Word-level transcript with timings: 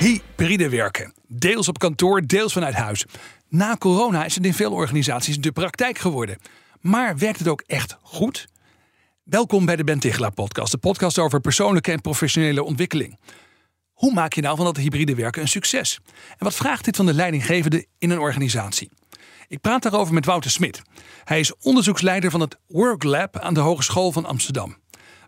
Hybride 0.00 0.68
werken. 0.68 1.12
Deels 1.26 1.68
op 1.68 1.78
kantoor, 1.78 2.26
deels 2.26 2.52
vanuit 2.52 2.74
huis. 2.74 3.04
Na 3.48 3.76
corona 3.76 4.24
is 4.24 4.34
het 4.34 4.44
in 4.44 4.54
veel 4.54 4.72
organisaties 4.72 5.38
de 5.38 5.52
praktijk 5.52 5.98
geworden. 5.98 6.38
Maar 6.80 7.18
werkt 7.18 7.38
het 7.38 7.48
ook 7.48 7.62
echt 7.66 7.96
goed? 8.02 8.48
Welkom 9.22 9.64
bij 9.64 9.76
de 9.76 9.84
Ben 9.84 9.98
Tichelaar 9.98 10.32
podcast. 10.32 10.72
De 10.72 10.78
podcast 10.78 11.18
over 11.18 11.40
persoonlijke 11.40 11.92
en 11.92 12.00
professionele 12.00 12.62
ontwikkeling. 12.62 13.18
Hoe 13.92 14.12
maak 14.12 14.32
je 14.32 14.40
nou 14.40 14.56
van 14.56 14.64
dat 14.64 14.76
hybride 14.76 15.14
werken 15.14 15.42
een 15.42 15.48
succes? 15.48 16.00
En 16.28 16.44
wat 16.44 16.54
vraagt 16.54 16.84
dit 16.84 16.96
van 16.96 17.06
de 17.06 17.14
leidinggevende 17.14 17.86
in 17.98 18.10
een 18.10 18.18
organisatie? 18.18 18.90
Ik 19.48 19.60
praat 19.60 19.82
daarover 19.82 20.14
met 20.14 20.24
Wouter 20.24 20.50
Smit. 20.50 20.82
Hij 21.24 21.40
is 21.40 21.56
onderzoeksleider 21.56 22.30
van 22.30 22.40
het 22.40 22.56
Work 22.66 23.02
Lab 23.02 23.38
aan 23.38 23.54
de 23.54 23.60
Hogeschool 23.60 24.12
van 24.12 24.24
Amsterdam. 24.24 24.76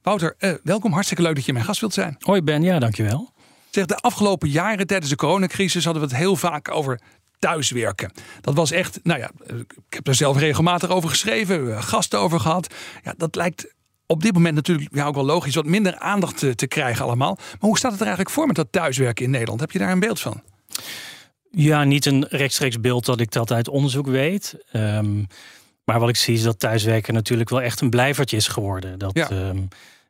Wouter, 0.02 0.34
eh, 0.38 0.52
welkom. 0.62 0.92
Hartstikke 0.92 1.22
leuk 1.22 1.34
dat 1.34 1.44
je 1.44 1.52
mijn 1.52 1.64
gast 1.64 1.80
wilt 1.80 1.94
zijn. 1.94 2.16
Hoi 2.18 2.42
Ben, 2.42 2.62
ja, 2.62 2.78
dankjewel. 2.78 3.31
Zeg, 3.74 3.86
de 3.86 3.96
afgelopen 3.96 4.48
jaren 4.48 4.86
tijdens 4.86 5.10
de 5.10 5.16
coronacrisis 5.16 5.84
hadden 5.84 6.02
we 6.02 6.08
het 6.08 6.16
heel 6.18 6.36
vaak 6.36 6.70
over 6.70 7.00
thuiswerken. 7.38 8.12
Dat 8.40 8.54
was 8.54 8.70
echt, 8.70 9.00
nou 9.02 9.18
ja, 9.20 9.30
ik 9.56 9.72
heb 9.88 10.06
er 10.08 10.14
zelf 10.14 10.38
regelmatig 10.38 10.90
over 10.90 11.08
geschreven, 11.08 11.82
gasten 11.82 12.18
over 12.18 12.40
gehad. 12.40 12.74
Ja, 13.04 13.14
dat 13.16 13.34
lijkt 13.34 13.74
op 14.06 14.22
dit 14.22 14.32
moment 14.34 14.54
natuurlijk 14.54 14.94
ja, 14.94 15.06
ook 15.06 15.14
wel 15.14 15.24
logisch 15.24 15.54
wat 15.54 15.64
minder 15.66 15.96
aandacht 15.98 16.38
te, 16.38 16.54
te 16.54 16.66
krijgen 16.66 17.04
allemaal. 17.04 17.34
Maar 17.36 17.56
hoe 17.60 17.78
staat 17.78 17.90
het 17.90 18.00
er 18.00 18.06
eigenlijk 18.06 18.34
voor 18.36 18.46
met 18.46 18.56
dat 18.56 18.68
thuiswerken 18.70 19.24
in 19.24 19.30
Nederland? 19.30 19.60
Heb 19.60 19.70
je 19.70 19.78
daar 19.78 19.90
een 19.92 20.00
beeld 20.00 20.20
van? 20.20 20.42
Ja, 21.50 21.84
niet 21.84 22.06
een 22.06 22.26
rechtstreeks 22.28 22.80
beeld 22.80 23.04
dat 23.04 23.20
ik 23.20 23.30
dat 23.32 23.52
uit 23.52 23.68
onderzoek 23.68 24.06
weet. 24.06 24.54
Ehm, 24.72 25.22
maar 25.84 26.00
wat 26.00 26.08
ik 26.08 26.16
zie 26.16 26.34
is 26.34 26.42
dat 26.42 26.58
thuiswerken 26.58 27.14
natuurlijk 27.14 27.50
wel 27.50 27.62
echt 27.62 27.80
een 27.80 27.90
blijvertje 27.90 28.36
is 28.36 28.46
geworden. 28.48 28.98
Dat, 28.98 29.16
Ja. 29.16 29.28
ehm, 29.30 29.62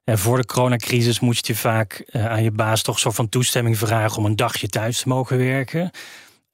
voor 0.05 0.37
de 0.37 0.47
coronacrisis 0.47 1.21
moest 1.21 1.47
je 1.47 1.57
vaak 1.57 1.93
eh, 2.07 2.27
aan 2.27 2.43
je 2.43 2.51
baas 2.51 2.83
toch 2.83 2.99
zo 2.99 3.11
van 3.11 3.29
toestemming 3.29 3.79
vragen 3.79 4.19
om 4.19 4.25
een 4.25 4.37
dagje 4.37 4.69
thuis 4.69 5.01
te 5.01 5.09
mogen 5.09 5.39
werken. 5.39 5.91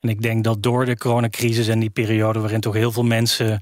En 0.00 0.08
ik 0.08 0.22
denk 0.22 0.44
dat 0.44 0.62
door 0.62 0.84
de 0.84 0.96
coronacrisis 0.96 1.68
en 1.68 1.78
die 1.78 1.90
periode 1.90 2.40
waarin 2.40 2.60
toch 2.60 2.74
heel 2.74 2.92
veel 2.92 3.04
mensen 3.04 3.60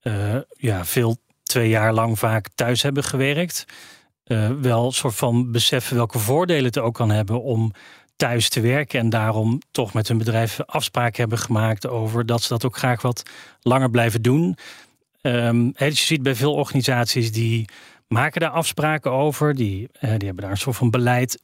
eh, 0.00 0.36
ja, 0.56 0.84
veel 0.84 1.16
twee 1.42 1.68
jaar 1.68 1.92
lang 1.92 2.18
vaak 2.18 2.48
thuis 2.54 2.82
hebben 2.82 3.04
gewerkt, 3.04 3.64
eh, 4.24 4.50
wel 4.60 4.86
een 4.86 4.92
soort 4.92 5.14
van 5.14 5.52
beseffen 5.52 5.96
welke 5.96 6.18
voordelen 6.18 6.64
het 6.64 6.78
ook 6.78 6.94
kan 6.94 7.10
hebben 7.10 7.42
om 7.42 7.72
thuis 8.16 8.48
te 8.48 8.60
werken. 8.60 9.00
En 9.00 9.10
daarom 9.10 9.60
toch 9.70 9.92
met 9.92 10.08
hun 10.08 10.18
bedrijf 10.18 10.60
afspraken 10.60 11.20
hebben 11.20 11.38
gemaakt 11.38 11.86
over 11.88 12.26
dat 12.26 12.42
ze 12.42 12.48
dat 12.48 12.64
ook 12.64 12.76
graag 12.76 13.02
wat 13.02 13.22
langer 13.60 13.90
blijven 13.90 14.22
doen. 14.22 14.56
Dus 15.22 16.00
je 16.00 16.06
ziet 16.06 16.22
bij 16.22 16.34
veel 16.34 16.54
organisaties 16.54 17.32
die 17.32 17.68
maken 18.14 18.40
daar 18.40 18.50
afspraken 18.50 19.10
over. 19.10 19.54
Die, 19.54 19.88
eh, 19.92 20.00
die 20.00 20.26
hebben 20.26 20.36
daar 20.42 20.50
een 20.50 20.56
soort 20.56 20.76
van 20.76 20.90
beleid 20.90 21.42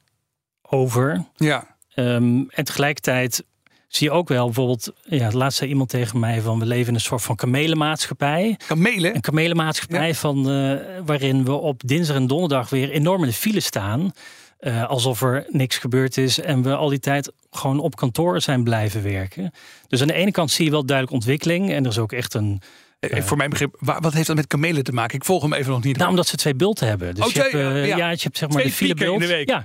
over. 0.61 1.25
Ja, 1.35 1.69
Ehm, 1.91 2.43
en 2.49 2.63
tegelijkertijd 2.63 3.43
zie 3.87 4.07
je 4.07 4.13
ook 4.13 4.27
wel 4.27 4.45
bijvoorbeeld, 4.45 4.93
ja, 5.03 5.31
laatst 5.31 5.57
zei 5.57 5.69
iemand 5.69 5.89
tegen 5.89 6.19
mij 6.19 6.41
van 6.41 6.59
we 6.59 6.65
leven 6.65 6.87
in 6.87 6.93
een 6.93 6.99
soort 7.01 7.21
van 7.21 7.35
kamelenmaatschappij. 7.35 8.57
kamelen. 8.67 9.15
Een 9.15 9.21
kamelenmaatschappij 9.21 10.15
van, 10.15 10.37
eh, 10.49 10.77
waarin 11.05 11.45
we 11.45 11.51
op 11.51 11.81
dinsdag 11.85 12.15
en 12.15 12.27
donderdag 12.27 12.69
weer 12.69 12.89
enorm 12.89 13.21
in 13.21 13.27
de 13.27 13.33
file 13.35 13.59
staan. 13.59 14.11
eh, 14.59 14.87
alsof 14.89 15.21
er 15.21 15.45
niks 15.49 15.77
gebeurd 15.77 16.17
is 16.17 16.39
en 16.39 16.61
we 16.61 16.75
al 16.75 16.89
die 16.89 16.99
tijd 16.99 17.31
gewoon 17.51 17.79
op 17.79 17.95
kantoor 17.95 18.41
zijn 18.41 18.63
blijven 18.63 19.03
werken. 19.03 19.51
Dus 19.87 20.01
aan 20.01 20.07
de 20.07 20.13
ene 20.13 20.31
kant 20.31 20.51
zie 20.51 20.65
je 20.65 20.71
wel 20.71 20.85
duidelijk 20.85 21.15
ontwikkeling. 21.15 21.71
En 21.71 21.83
er 21.83 21.89
is 21.89 21.97
ook 21.97 22.11
echt 22.11 22.33
een. 22.33 22.61
Eh, 23.01 23.21
Voor 23.23 23.37
mijn 23.37 23.49
begrip, 23.49 23.75
wa- 23.79 23.99
wat 23.99 24.13
heeft 24.13 24.27
dat 24.27 24.35
met 24.35 24.47
kamelen 24.47 24.83
te 24.83 24.91
maken? 24.91 25.15
Ik 25.15 25.25
volg 25.25 25.41
hem 25.41 25.53
even 25.53 25.71
nog 25.71 25.83
niet. 25.83 25.97
Nou, 25.97 26.09
omdat 26.09 26.27
ze 26.27 26.35
twee 26.37 26.55
bulten 26.55 26.87
hebben. 26.87 27.15
Dus 27.15 27.25
Oh, 27.25 27.31
je 27.31 27.39
hebt, 27.39 27.49
twee, 27.51 27.63
eh, 27.63 27.87
ja. 27.87 27.97
ja. 27.97 28.09
je 28.09 28.19
hebt 28.21 28.37
zeg 28.37 28.49
maar 28.49 28.57
Twee 28.57 28.65
de 28.65 28.71
filebult. 28.77 29.13
in 29.13 29.27
de 29.27 29.33
week. 29.33 29.49
Ja, 29.49 29.63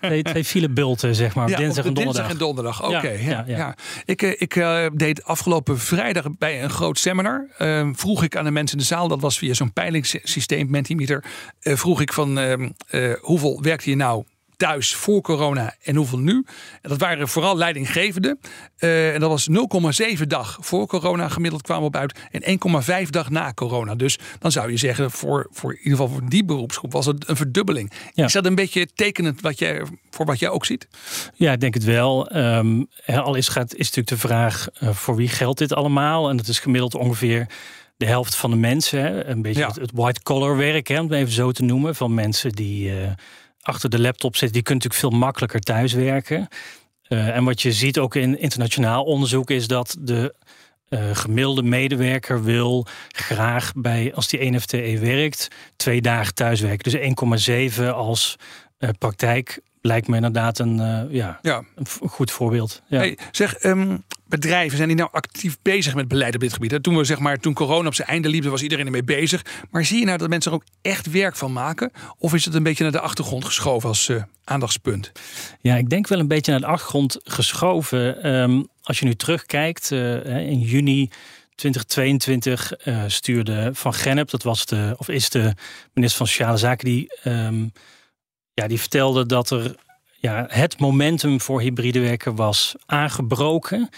twee, 0.00 0.22
twee 0.22 0.44
filebulten, 0.44 1.14
zeg 1.14 1.34
maar. 1.34 1.48
Ja, 1.48 1.56
dinsdag 1.56 1.84
en 1.84 1.94
dinsdag 1.94 2.30
en 2.30 2.36
donderdag. 2.36 2.84
Oké, 2.84 3.08
Ja, 3.08 3.44
ja. 3.46 3.74
Ik, 4.04 4.22
eh, 4.22 4.30
ik 4.40 4.54
deed 4.98 5.24
afgelopen 5.24 5.78
vrijdag 5.78 6.24
bij 6.38 6.62
een 6.62 6.70
groot 6.70 6.98
seminar. 6.98 7.46
eh, 7.58 7.88
vroeg 7.92 8.22
ik 8.22 8.36
aan 8.36 8.44
de 8.44 8.50
mensen 8.50 8.76
in 8.78 8.82
de 8.82 8.88
zaal, 8.88 9.08
dat 9.08 9.20
was 9.20 9.38
via 9.38 9.54
zo'n 9.54 9.72
peilingssysteem, 9.72 10.70
Mentimeter. 10.70 11.24
vroeg 11.60 12.00
ik 12.00 12.12
van 12.12 12.38
ehm, 12.38 12.68
eh, 12.88 13.12
hoeveel 13.20 13.62
werkte 13.62 13.90
je 13.90 13.96
nou 13.96 14.24
thuis 14.56 14.94
voor 14.94 15.20
corona 15.20 15.74
en 15.82 15.96
hoeveel 15.96 16.18
nu? 16.18 16.44
En 16.82 16.90
dat 16.90 17.00
waren 17.00 17.28
vooral 17.28 17.56
leidinggevenden. 17.56 18.40
Eh, 18.76 19.14
en 19.14 19.20
dat 19.20 19.30
was 19.30 19.48
0,7 19.48 20.22
dag 20.28 20.58
voor 20.60 20.86
corona 20.86 21.28
gemiddeld 21.28 21.62
kwamen 21.62 21.82
we 21.82 21.88
op 21.88 21.96
uit. 21.96 22.18
En 22.30 22.42
1,5 23.04 23.10
dag 23.10 23.30
na 23.30 23.52
corona. 23.52 23.94
Dus 23.94 24.18
dan 24.38 24.52
zou 24.52 24.70
je 24.70 24.76
zeggen, 24.76 25.10
voor, 25.10 25.46
voor 25.50 25.72
in 25.72 25.78
ieder 25.78 25.98
geval 25.98 26.08
voor 26.08 26.28
die 26.28 26.44
beroepsgroep 26.44 26.92
was 26.92 27.06
het 27.06 27.28
een 27.28 27.36
verdubbeling. 27.36 27.92
Ja. 28.14 28.24
Is 28.24 28.32
dat 28.32 28.46
een 28.46 28.54
beetje 28.54 28.86
tekenend 28.94 29.40
wat 29.40 29.58
jij, 29.58 29.82
voor 30.10 30.26
wat 30.26 30.38
jij 30.38 30.48
ook 30.48 30.66
ziet? 30.66 30.88
Ja, 31.34 31.52
ik 31.52 31.60
denk 31.60 31.74
het 31.74 31.84
wel. 31.84 32.26
Hè, 33.04 33.20
al 33.20 33.34
is, 33.34 33.48
gaat, 33.48 33.74
is 33.74 33.78
natuurlijk 33.92 34.08
de 34.08 34.28
vraag 34.28 34.68
eh, 34.74 34.90
voor 34.90 35.16
wie 35.16 35.28
geldt 35.28 35.58
dit 35.58 35.72
allemaal? 35.72 36.28
En 36.28 36.36
dat 36.36 36.48
is 36.48 36.58
gemiddeld 36.58 36.94
ongeveer 36.94 37.46
de 37.96 38.06
helft 38.06 38.36
van 38.36 38.50
de 38.50 38.56
mensen. 38.56 39.00
Hè? 39.00 39.24
Een 39.24 39.42
beetje 39.42 39.60
Ja. 39.60 39.66
het, 39.66 39.76
het 39.76 39.90
white-collar 39.94 40.56
werk, 40.56 40.88
hè, 40.88 41.00
om 41.00 41.10
het 41.10 41.18
even 41.18 41.32
zo 41.32 41.52
te 41.52 41.62
noemen. 41.62 41.94
Van 41.94 42.14
mensen 42.14 42.52
die 42.52 43.00
eh, 43.00 43.10
achter 43.66 43.90
de 43.90 44.00
laptop 44.00 44.36
zitten. 44.36 44.52
Die 44.52 44.62
kunnen 44.62 44.84
natuurlijk 44.84 45.12
veel 45.12 45.20
makkelijker 45.20 45.60
thuiswerken. 45.60 46.48
Eh 47.02 47.36
en 47.36 47.44
wat 47.44 47.62
je 47.62 47.72
ziet 47.72 47.98
ook 47.98 48.14
in 48.14 48.38
internationaal 48.38 49.04
onderzoek 49.04 49.50
is 49.50 49.66
dat 49.66 49.96
de 50.00 50.34
eh, 50.88 51.16
gemiddelde 51.16 51.62
medewerker 51.62 52.42
wil 52.42 52.86
graag 53.08 53.72
bij, 53.76 54.14
als 54.14 54.28
die 54.28 54.40
1 54.40 54.60
FTE 54.60 54.98
werkt, 54.98 55.48
twee 55.76 56.00
dagen 56.00 56.34
thuiswerken. 56.34 56.90
Dus 56.90 57.78
1,7 57.78 57.84
als 57.88 58.36
eh, 58.78 58.90
praktijk 58.98 59.60
lijkt 59.86 60.08
me 60.08 60.16
inderdaad 60.16 60.58
een, 60.58 60.80
eh, 60.80 61.14
ja, 61.14 61.38
Ja. 61.42 61.62
een 61.74 61.86
goed 62.08 62.30
voorbeeld. 62.30 62.82
Ja. 62.88 62.98
Hey, 62.98 63.18
zeg, 63.30 63.54
ehm, 63.54 63.96
bedrijven 64.28 64.76
zijn 64.76 64.88
die 64.88 64.96
nou 64.96 65.08
actief 65.12 65.56
bezig 65.62 65.94
met 65.94 66.08
beleid 66.08 66.34
op 66.34 66.40
dit 66.40 66.52
gebied? 66.52 66.70
Hè? 66.70 66.80
Toen 66.80 66.96
we 66.96 67.04
zeg 67.04 67.18
maar, 67.18 67.38
toen 67.38 67.54
corona 67.54 67.86
op 67.88 67.94
zijn 67.94 68.08
einde 68.08 68.28
liep, 68.28 68.44
was 68.44 68.62
iedereen 68.62 68.84
ermee 68.86 69.04
bezig. 69.04 69.44
Maar 69.70 69.84
zie 69.84 69.98
je 69.98 70.04
nou 70.04 70.18
dat 70.18 70.28
mensen 70.28 70.50
er 70.50 70.56
ook 70.56 70.64
echt 70.82 71.10
werk 71.10 71.36
van 71.36 71.52
maken? 71.52 71.90
Of 72.18 72.34
is 72.34 72.44
het 72.44 72.54
een 72.54 72.62
beetje 72.62 72.82
naar 72.82 72.92
de 72.92 73.00
achtergrond 73.00 73.44
geschoven 73.44 73.88
als 73.88 74.08
eh, 74.08 74.22
aandachtspunt? 74.44 75.12
Ja, 75.60 75.76
ik 75.76 75.90
denk 75.90 76.08
wel 76.08 76.18
een 76.18 76.28
beetje 76.28 76.50
naar 76.50 76.60
de 76.60 76.66
achtergrond 76.66 77.18
geschoven. 77.24 78.22
Ehm, 78.22 78.62
als 78.82 78.98
je 78.98 79.04
nu 79.04 79.14
terugkijkt, 79.14 79.92
eh, 79.92 80.36
in 80.36 80.60
juni 80.60 81.10
2022 81.54 82.72
eh, 82.72 83.02
stuurde 83.06 83.70
Van 83.72 83.94
Gennep, 83.94 84.30
dat 84.30 84.42
was 84.42 84.66
de, 84.66 84.94
of 84.96 85.08
is 85.08 85.30
de 85.30 85.54
minister 85.92 86.18
van 86.18 86.26
Sociale 86.26 86.56
Zaken, 86.56 86.84
die, 86.84 87.14
ehm, 87.22 87.66
ja, 88.60 88.66
die 88.66 88.80
vertelde 88.80 89.26
dat 89.26 89.50
er 89.50 89.74
ja, 90.20 90.46
het 90.48 90.78
momentum 90.78 91.40
voor 91.40 91.60
hybride 91.60 92.00
werken 92.00 92.34
was 92.34 92.74
aangebroken. 92.86 93.88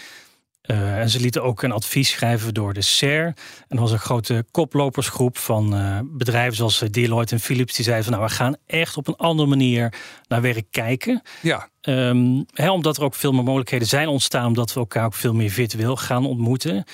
Eh, 0.61 0.99
en 0.99 1.09
ze 1.09 1.19
lieten 1.19 1.43
ook 1.43 1.61
een 1.61 1.71
advies 1.71 2.09
schrijven 2.09 2.53
door 2.53 2.73
de 2.73 2.81
SER. 2.81 3.25
En 3.25 3.35
er 3.67 3.79
was 3.79 3.91
een 3.91 3.99
grote 3.99 4.45
koplopersgroep 4.51 5.37
van 5.37 5.75
eh, 5.75 5.99
bedrijven 6.03 6.55
zoals 6.55 6.81
eh, 6.81 6.89
Deloitte 6.89 7.35
en 7.35 7.41
Philips. 7.41 7.75
Die 7.75 7.85
zeiden 7.85 8.05
van 8.05 8.13
nou, 8.13 8.25
we 8.25 8.33
gaan 8.35 8.55
echt 8.65 8.97
op 8.97 9.07
een 9.07 9.15
andere 9.15 9.49
manier 9.49 9.93
naar 10.27 10.41
werk 10.41 10.65
kijken. 10.71 11.21
Ja, 11.41 11.69
hè, 12.51 12.71
omdat 12.71 12.97
er 12.97 13.03
ook 13.03 13.15
veel 13.15 13.31
meer 13.31 13.43
mogelijkheden 13.43 13.87
zijn 13.87 14.07
ontstaan, 14.07 14.45
omdat 14.45 14.73
we 14.73 14.79
elkaar 14.79 15.05
ook 15.05 15.13
veel 15.13 15.33
meer 15.33 15.49
virtueel 15.49 15.95
gaan 15.95 16.25
ontmoeten. 16.25 16.85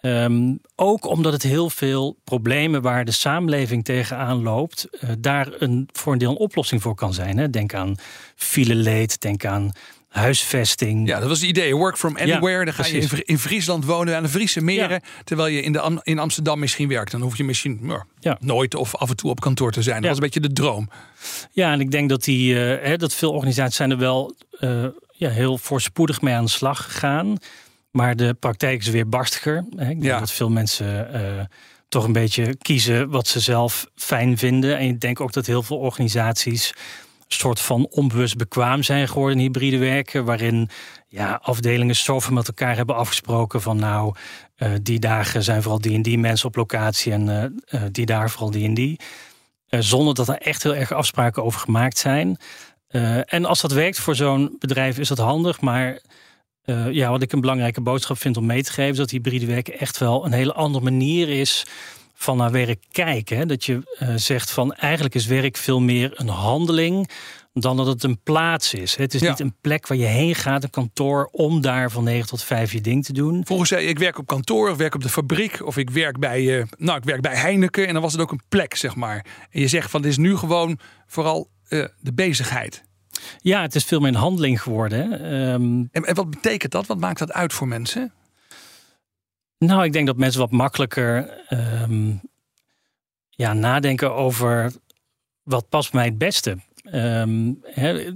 Ehm, 0.00 0.54
ook 0.76 1.06
omdat 1.06 1.32
het 1.32 1.42
heel 1.42 1.70
veel 1.70 2.16
problemen 2.24 2.82
waar 2.82 3.04
de 3.04 3.12
samenleving 3.12 3.84
tegenaan 3.84 4.42
loopt, 4.42 4.88
eh, 5.00 5.10
daar 5.18 5.48
een, 5.58 5.88
voor 5.92 6.12
een 6.12 6.18
deel 6.18 6.30
een 6.30 6.36
oplossing 6.36 6.82
voor 6.82 6.94
kan 6.94 7.14
zijn. 7.14 7.38
Hè. 7.38 7.50
Denk 7.50 7.74
aan 7.74 7.96
fileleed, 8.36 9.20
denk 9.20 9.44
aan 9.44 9.72
huisvesting. 10.08 11.08
ja, 11.08 11.18
dat 11.20 11.28
was 11.28 11.40
het 11.40 11.48
idee. 11.48 11.76
Work 11.76 11.96
from 11.98 12.16
anywhere. 12.16 12.64
Dan 12.64 12.74
ga 12.74 12.82
je 12.86 12.88
in, 12.92 12.98
precies. 12.98 13.08
Vri- 13.08 13.22
in 13.24 13.38
Friesland 13.38 13.84
wonen, 13.84 14.16
aan 14.16 14.22
de 14.22 14.28
Friese 14.28 14.60
meren. 14.60 15.00
Terwijl 15.24 15.48
je 15.54 15.62
in, 15.62 15.72
de, 15.72 15.80
Am- 15.80 16.00
in 16.02 16.18
Amsterdam 16.18 16.58
misschien 16.58 16.88
werkt. 16.88 17.10
Dan 17.10 17.20
hoef 17.20 17.36
je 17.36 17.44
misschien 17.44 17.78
nou, 17.80 18.02
Ja. 18.20 18.36
nooit 18.40 18.74
of 18.74 18.94
af 18.96 19.10
en 19.10 19.16
toe 19.16 19.30
op 19.30 19.40
kantoor 19.40 19.72
te 19.72 19.82
zijn. 19.82 19.96
Dat 20.00 20.06
was 20.08 20.18
een 20.18 20.24
beetje 20.24 20.40
de 20.40 20.52
droom. 20.52 20.88
Ja, 21.52 21.72
en 21.72 21.80
ik 21.80 21.90
denk 21.90 22.08
dat, 22.08 22.24
die, 22.24 22.54
eh, 22.74 22.86
hè, 22.88 22.96
dat 22.96 23.14
veel 23.14 23.32
organisaties 23.32 23.76
zijn 23.76 23.90
er 23.90 23.98
wel 23.98 24.34
eh, 24.58 24.84
ja, 25.12 25.30
heel 25.30 25.58
voorspoedig 25.58 26.20
mee 26.20 26.34
aan 26.34 26.44
de 26.44 26.50
slag 26.50 26.84
gegaan. 26.84 27.36
Maar 27.90 28.16
de 28.16 28.34
praktijk 28.34 28.80
is 28.80 28.88
weer 28.88 29.08
barstiger. 29.08 29.54
Hè. 29.54 29.82
Ik 29.82 30.00
denk 30.00 30.02
Ja. 30.02 30.18
dat 30.18 30.32
veel 30.32 30.50
mensen 30.50 31.12
eh, 31.12 31.44
toch 31.88 32.04
een 32.04 32.12
beetje 32.12 32.56
kiezen 32.56 33.10
wat 33.10 33.28
ze 33.28 33.40
zelf 33.40 33.86
fijn 33.94 34.38
vinden. 34.38 34.78
En 34.78 34.86
ik 34.88 35.00
denk 35.00 35.20
ook 35.20 35.32
dat 35.32 35.46
heel 35.46 35.62
veel 35.62 35.78
organisaties 35.78 36.72
soort 37.28 37.60
van 37.60 37.86
onbewust 37.90 38.36
bekwaam 38.36 38.82
zijn 38.82 39.08
geworden 39.08 39.36
in 39.36 39.42
hybride 39.42 39.78
werken. 39.78 40.24
Waarin 40.24 40.68
ja, 41.08 41.38
afdelingen 41.42 41.96
zoveel 41.96 42.32
met 42.34 42.48
elkaar 42.48 42.76
hebben 42.76 42.96
afgesproken 42.96 43.62
van 43.62 43.76
nou, 43.76 44.14
uh, 44.58 44.70
die 44.82 44.98
dagen 44.98 45.42
zijn 45.42 45.62
vooral 45.62 45.80
die 45.80 45.94
en 45.94 46.02
die 46.02 46.18
mensen 46.18 46.48
op 46.48 46.56
locatie 46.56 47.12
en 47.12 47.26
uh, 47.28 47.80
uh, 47.80 47.88
die 47.92 48.06
daar 48.06 48.30
vooral 48.30 48.50
die 48.50 48.64
en 48.64 48.74
die. 48.74 49.00
zonder 49.68 50.14
dat 50.14 50.28
er 50.28 50.38
echt 50.38 50.62
heel 50.62 50.74
erg 50.74 50.92
afspraken 50.92 51.44
over 51.44 51.60
gemaakt 51.60 51.98
zijn. 51.98 52.36
en 53.24 53.44
als 53.44 53.60
dat 53.60 53.72
werkt 53.72 53.98
voor 53.98 54.14
zo'n 54.16 54.56
bedrijf 54.58 54.98
is 54.98 55.08
dat 55.08 55.18
handig, 55.18 55.60
maar 55.60 55.98
ja, 56.90 57.10
wat 57.10 57.22
ik 57.22 57.32
een 57.32 57.40
belangrijke 57.40 57.80
boodschap 57.80 58.18
vind 58.18 58.36
om 58.36 58.46
mee 58.46 58.62
te 58.62 58.72
geven, 58.72 58.90
is 58.90 58.96
dat 58.96 59.10
hybride 59.10 59.46
werken 59.46 59.78
echt 59.78 59.98
wel 59.98 60.24
een 60.24 60.32
hele 60.32 60.52
andere 60.52 60.84
manier 60.84 61.28
is 61.28 61.64
van 62.18 62.36
naar 62.36 62.50
werk 62.50 62.84
kijken. 62.92 63.48
Dat 63.48 63.64
je 63.64 63.96
uh, 64.02 64.08
zegt 64.16 64.50
van 64.50 64.72
eigenlijk 64.72 65.14
is 65.14 65.26
werk 65.26 65.56
veel 65.56 65.80
meer 65.80 66.10
een 66.14 66.28
handeling 66.28 67.10
dan 67.52 67.76
dat 67.76 67.86
het 67.86 68.02
een 68.02 68.20
plaats 68.22 68.74
is. 68.74 68.96
Het 68.96 69.14
is 69.14 69.20
niet 69.20 69.40
een 69.40 69.54
plek 69.60 69.86
waar 69.86 69.98
je 69.98 70.04
heen 70.04 70.34
gaat, 70.34 70.62
een 70.62 70.70
kantoor, 70.70 71.28
om 71.32 71.60
daar 71.60 71.90
van 71.90 72.04
9 72.04 72.28
tot 72.28 72.42
5 72.42 72.72
je 72.72 72.80
ding 72.80 73.04
te 73.04 73.12
doen. 73.12 73.46
Volgens 73.46 73.70
mij, 73.70 73.84
ik 73.84 73.98
werk 73.98 74.18
op 74.18 74.26
kantoor, 74.26 74.70
of 74.70 74.76
werk 74.76 74.94
op 74.94 75.02
de 75.02 75.08
fabriek, 75.08 75.66
of 75.66 75.76
ik 75.76 75.90
werk 75.90 76.18
bij, 76.18 76.42
uh, 76.42 76.64
nou, 76.76 76.98
ik 76.98 77.04
werk 77.04 77.20
bij 77.20 77.36
Heineken 77.36 77.86
en 77.86 77.92
dan 77.92 78.02
was 78.02 78.12
het 78.12 78.20
ook 78.20 78.30
een 78.30 78.42
plek, 78.48 78.74
zeg 78.74 78.94
maar. 78.94 79.24
En 79.50 79.60
je 79.60 79.68
zegt 79.68 79.90
van, 79.90 80.02
dit 80.02 80.10
is 80.10 80.16
nu 80.16 80.36
gewoon 80.36 80.78
vooral 81.06 81.50
uh, 81.68 81.84
de 82.00 82.12
bezigheid. 82.12 82.82
Ja, 83.40 83.62
het 83.62 83.74
is 83.74 83.84
veel 83.84 84.00
meer 84.00 84.08
een 84.08 84.14
handeling 84.14 84.62
geworden. 84.62 85.32
Um, 85.34 85.88
en, 85.92 86.04
en 86.04 86.14
wat 86.14 86.30
betekent 86.30 86.72
dat? 86.72 86.86
Wat 86.86 86.98
maakt 86.98 87.18
dat 87.18 87.32
uit 87.32 87.52
voor 87.52 87.68
mensen? 87.68 88.12
Nou, 89.58 89.84
ik 89.84 89.92
denk 89.92 90.06
dat 90.06 90.16
mensen 90.16 90.40
wat 90.40 90.50
makkelijker 90.50 91.40
um, 91.50 92.20
ja, 93.30 93.52
nadenken 93.52 94.14
over 94.14 94.72
wat 95.42 95.68
past 95.68 95.92
mij 95.92 96.04
het 96.04 96.18
beste. 96.18 96.58
Um, 96.92 97.60
he, 97.62 98.14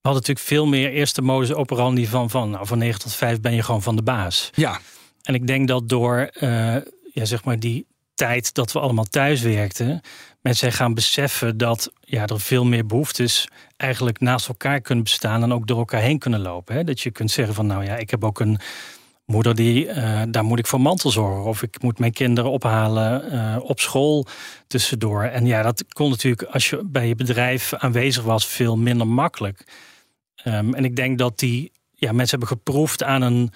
we 0.00 0.08
hadden 0.08 0.22
natuurlijk 0.22 0.38
veel 0.46 0.66
meer 0.66 0.90
eerste 0.90 1.22
modus 1.22 1.52
operandi 1.52 2.06
van, 2.06 2.30
van, 2.30 2.50
nou, 2.50 2.66
van 2.66 2.78
9 2.78 3.00
tot 3.00 3.14
5 3.14 3.40
ben 3.40 3.54
je 3.54 3.62
gewoon 3.62 3.82
van 3.82 3.96
de 3.96 4.02
baas. 4.02 4.50
Ja. 4.54 4.80
En 5.22 5.34
ik 5.34 5.46
denk 5.46 5.68
dat 5.68 5.88
door 5.88 6.30
uh, 6.40 6.76
ja, 7.12 7.24
zeg 7.24 7.44
maar 7.44 7.58
die 7.58 7.86
tijd 8.26 8.54
dat 8.54 8.72
we 8.72 8.80
allemaal 8.80 9.04
thuis 9.04 9.40
werkten, 9.40 10.00
mensen 10.40 10.72
gaan 10.72 10.94
beseffen 10.94 11.56
dat 11.56 11.92
ja, 12.00 12.26
er 12.26 12.40
veel 12.40 12.64
meer 12.64 12.86
behoeftes 12.86 13.48
eigenlijk 13.76 14.20
naast 14.20 14.48
elkaar 14.48 14.80
kunnen 14.80 15.04
bestaan 15.04 15.42
en 15.42 15.52
ook 15.52 15.66
door 15.66 15.78
elkaar 15.78 16.00
heen 16.00 16.18
kunnen 16.18 16.40
lopen. 16.40 16.74
Hè? 16.74 16.84
Dat 16.84 17.00
je 17.00 17.10
kunt 17.10 17.30
zeggen 17.30 17.54
van 17.54 17.66
nou 17.66 17.84
ja, 17.84 17.96
ik 17.96 18.10
heb 18.10 18.24
ook 18.24 18.40
een 18.40 18.58
moeder 19.24 19.54
die, 19.54 19.86
uh, 19.86 20.22
daar 20.28 20.44
moet 20.44 20.58
ik 20.58 20.66
voor 20.66 20.80
mantel 20.80 21.10
zorgen. 21.10 21.44
Of 21.44 21.62
ik 21.62 21.82
moet 21.82 21.98
mijn 21.98 22.12
kinderen 22.12 22.50
ophalen 22.50 23.34
uh, 23.34 23.56
op 23.62 23.80
school 23.80 24.26
tussendoor. 24.66 25.22
En 25.22 25.46
ja, 25.46 25.62
dat 25.62 25.84
kon 25.88 26.10
natuurlijk 26.10 26.42
als 26.42 26.70
je 26.70 26.84
bij 26.84 27.08
je 27.08 27.14
bedrijf 27.14 27.74
aanwezig 27.74 28.22
was 28.24 28.46
veel 28.46 28.76
minder 28.76 29.06
makkelijk. 29.06 29.64
Um, 30.44 30.74
en 30.74 30.84
ik 30.84 30.96
denk 30.96 31.18
dat 31.18 31.38
die 31.38 31.72
ja, 31.94 32.12
mensen 32.12 32.38
hebben 32.38 32.56
geproefd 32.56 33.02
aan 33.02 33.22
een, 33.22 33.52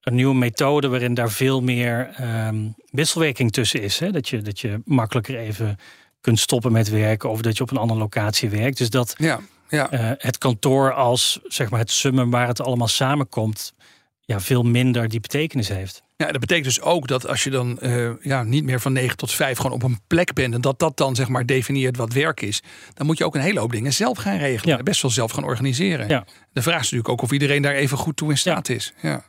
een 0.00 0.14
nieuwe 0.14 0.34
methode 0.34 0.88
waarin 0.88 1.14
daar 1.14 1.30
veel 1.30 1.60
meer 1.60 2.10
um, 2.46 2.74
wisselwerking 2.90 3.52
tussen 3.52 3.82
is. 3.82 3.98
Hè? 3.98 4.10
Dat, 4.10 4.28
je, 4.28 4.42
dat 4.42 4.60
je 4.60 4.82
makkelijker 4.84 5.38
even 5.38 5.78
kunt 6.20 6.38
stoppen 6.38 6.72
met 6.72 6.88
werken 6.88 7.30
of 7.30 7.40
dat 7.40 7.56
je 7.56 7.62
op 7.62 7.70
een 7.70 7.76
andere 7.76 8.00
locatie 8.00 8.50
werkt. 8.50 8.78
Dus 8.78 8.90
dat 8.90 9.14
ja, 9.18 9.40
ja. 9.68 9.92
Uh, 9.92 10.10
het 10.18 10.38
kantoor 10.38 10.92
als 10.92 11.40
zeg 11.44 11.70
maar, 11.70 11.80
het 11.80 11.90
summum 11.90 12.30
waar 12.30 12.46
het 12.46 12.60
allemaal 12.60 12.88
samenkomt, 12.88 13.74
ja, 14.20 14.40
veel 14.40 14.62
minder 14.62 15.08
die 15.08 15.20
betekenis 15.20 15.68
heeft. 15.68 16.02
Ja, 16.20 16.30
dat 16.30 16.40
betekent 16.40 16.66
dus 16.66 16.80
ook 16.80 17.08
dat 17.08 17.26
als 17.26 17.44
je 17.44 17.50
dan 17.50 17.78
uh, 17.82 18.10
ja, 18.20 18.42
niet 18.42 18.64
meer 18.64 18.80
van 18.80 18.92
9 18.92 19.16
tot 19.16 19.32
5 19.32 19.56
gewoon 19.56 19.72
op 19.72 19.82
een 19.82 20.00
plek 20.06 20.32
bent 20.32 20.54
en 20.54 20.60
dat 20.60 20.78
dat 20.78 20.96
dan 20.96 21.14
zeg 21.14 21.28
maar 21.28 21.46
definieert 21.46 21.96
wat 21.96 22.12
werk 22.12 22.40
is, 22.40 22.62
dan 22.94 23.06
moet 23.06 23.18
je 23.18 23.24
ook 23.24 23.34
een 23.34 23.40
hele 23.40 23.60
hoop 23.60 23.72
dingen 23.72 23.92
zelf 23.92 24.18
gaan 24.18 24.36
regelen. 24.36 24.76
Ja. 24.76 24.82
Best 24.82 25.02
wel 25.02 25.10
zelf 25.10 25.30
gaan 25.30 25.44
organiseren. 25.44 26.08
Ja. 26.08 26.24
De 26.52 26.62
vraag 26.62 26.74
is 26.74 26.82
natuurlijk 26.82 27.08
ook 27.08 27.22
of 27.22 27.32
iedereen 27.32 27.62
daar 27.62 27.74
even 27.74 27.98
goed 27.98 28.16
toe 28.16 28.30
in 28.30 28.38
staat 28.38 28.68
ja. 28.68 28.74
is. 28.74 28.92
Ja. 29.02 29.24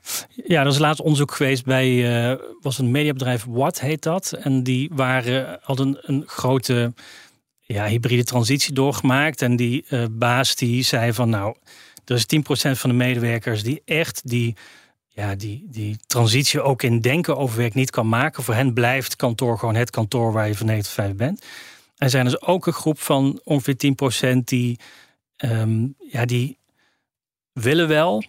ja, 0.45 0.61
er 0.61 0.67
is 0.67 0.77
laatst 0.77 1.01
onderzoek 1.01 1.31
geweest 1.31 1.65
bij 1.65 1.89
uh, 2.31 2.37
was 2.61 2.77
een 2.77 2.91
mediabedrijf 2.91 3.45
What 3.49 3.79
heet 3.79 4.03
dat. 4.03 4.31
En 4.31 4.63
die 4.63 4.91
waren 4.93 5.59
hadden 5.61 5.97
een 6.01 6.23
grote 6.25 6.93
ja, 7.59 7.85
hybride 7.85 8.23
transitie 8.23 8.73
doorgemaakt. 8.73 9.41
En 9.41 9.55
die 9.55 9.85
uh, 9.89 10.05
baas 10.11 10.55
die 10.55 10.83
zei 10.83 11.13
van 11.13 11.29
nou, 11.29 11.55
er 12.05 12.15
is 12.15 12.25
10% 12.69 12.71
van 12.71 12.89
de 12.89 12.95
medewerkers 12.95 13.63
die 13.63 13.81
echt 13.85 14.21
die 14.23 14.55
ja, 15.13 15.35
die, 15.35 15.67
die 15.69 15.97
transitie 16.07 16.61
ook 16.61 16.83
in 16.83 16.99
denken 16.99 17.37
over 17.37 17.57
werk 17.57 17.73
niet 17.73 17.89
kan 17.89 18.09
maken. 18.09 18.43
Voor 18.43 18.53
hen 18.53 18.73
blijft 18.73 19.15
kantoor 19.15 19.57
gewoon 19.59 19.75
het 19.75 19.89
kantoor 19.89 20.31
waar 20.31 20.47
je 20.47 20.55
van 20.55 20.65
9 20.65 20.83
tot 20.83 20.91
5 20.93 21.15
bent. 21.15 21.45
Er 21.97 22.09
zijn 22.09 22.25
dus 22.25 22.41
ook 22.41 22.67
een 22.67 22.73
groep 22.73 22.99
van 22.99 23.39
ongeveer 23.43 23.75
10% 24.35 24.37
die, 24.43 24.79
um, 25.37 25.95
ja, 26.11 26.25
die 26.25 26.57
willen 27.53 27.87
wel, 27.87 28.23